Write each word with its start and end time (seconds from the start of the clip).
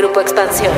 Grupo 0.00 0.22
Expansión. 0.22 0.72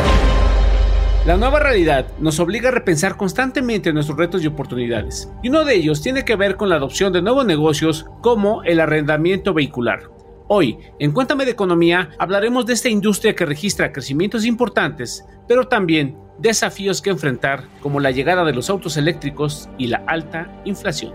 La 1.26 1.36
nueva 1.36 1.60
realidad 1.60 2.08
nos 2.18 2.40
obliga 2.40 2.70
a 2.70 2.72
repensar 2.72 3.16
constantemente 3.16 3.92
nuestros 3.92 4.18
retos 4.18 4.42
y 4.42 4.48
oportunidades, 4.48 5.30
y 5.44 5.48
uno 5.48 5.64
de 5.64 5.76
ellos 5.76 6.02
tiene 6.02 6.24
que 6.24 6.34
ver 6.34 6.56
con 6.56 6.68
la 6.68 6.74
adopción 6.74 7.12
de 7.12 7.22
nuevos 7.22 7.46
negocios 7.46 8.04
como 8.20 8.64
el 8.64 8.80
arrendamiento 8.80 9.54
vehicular. 9.54 10.10
Hoy, 10.48 10.76
en 10.98 11.12
Cuéntame 11.12 11.44
de 11.44 11.52
Economía, 11.52 12.10
hablaremos 12.18 12.66
de 12.66 12.72
esta 12.72 12.88
industria 12.88 13.36
que 13.36 13.46
registra 13.46 13.92
crecimientos 13.92 14.44
importantes, 14.44 15.24
pero 15.46 15.68
también 15.68 16.18
desafíos 16.40 17.00
que 17.00 17.10
enfrentar, 17.10 17.68
como 17.80 18.00
la 18.00 18.10
llegada 18.10 18.44
de 18.44 18.54
los 18.54 18.70
autos 18.70 18.96
eléctricos 18.96 19.68
y 19.78 19.86
la 19.86 20.02
alta 20.08 20.50
inflación. 20.64 21.12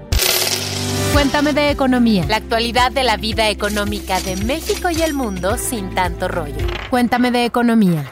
Cuéntame 1.14 1.54
de 1.54 1.72
economía. 1.72 2.26
La 2.28 2.38
actualidad 2.38 2.92
de 2.92 3.04
la 3.04 3.18
vida 3.18 3.50
económica 3.50 4.20
de 4.22 4.36
México 4.38 4.90
y 4.90 5.02
el 5.02 5.14
mundo 5.14 5.58
sin 5.58 5.94
tanto 5.96 6.28
rollo. 6.28 6.56
Cuéntame 6.90 7.32
de 7.32 7.46
economía. 7.46 8.10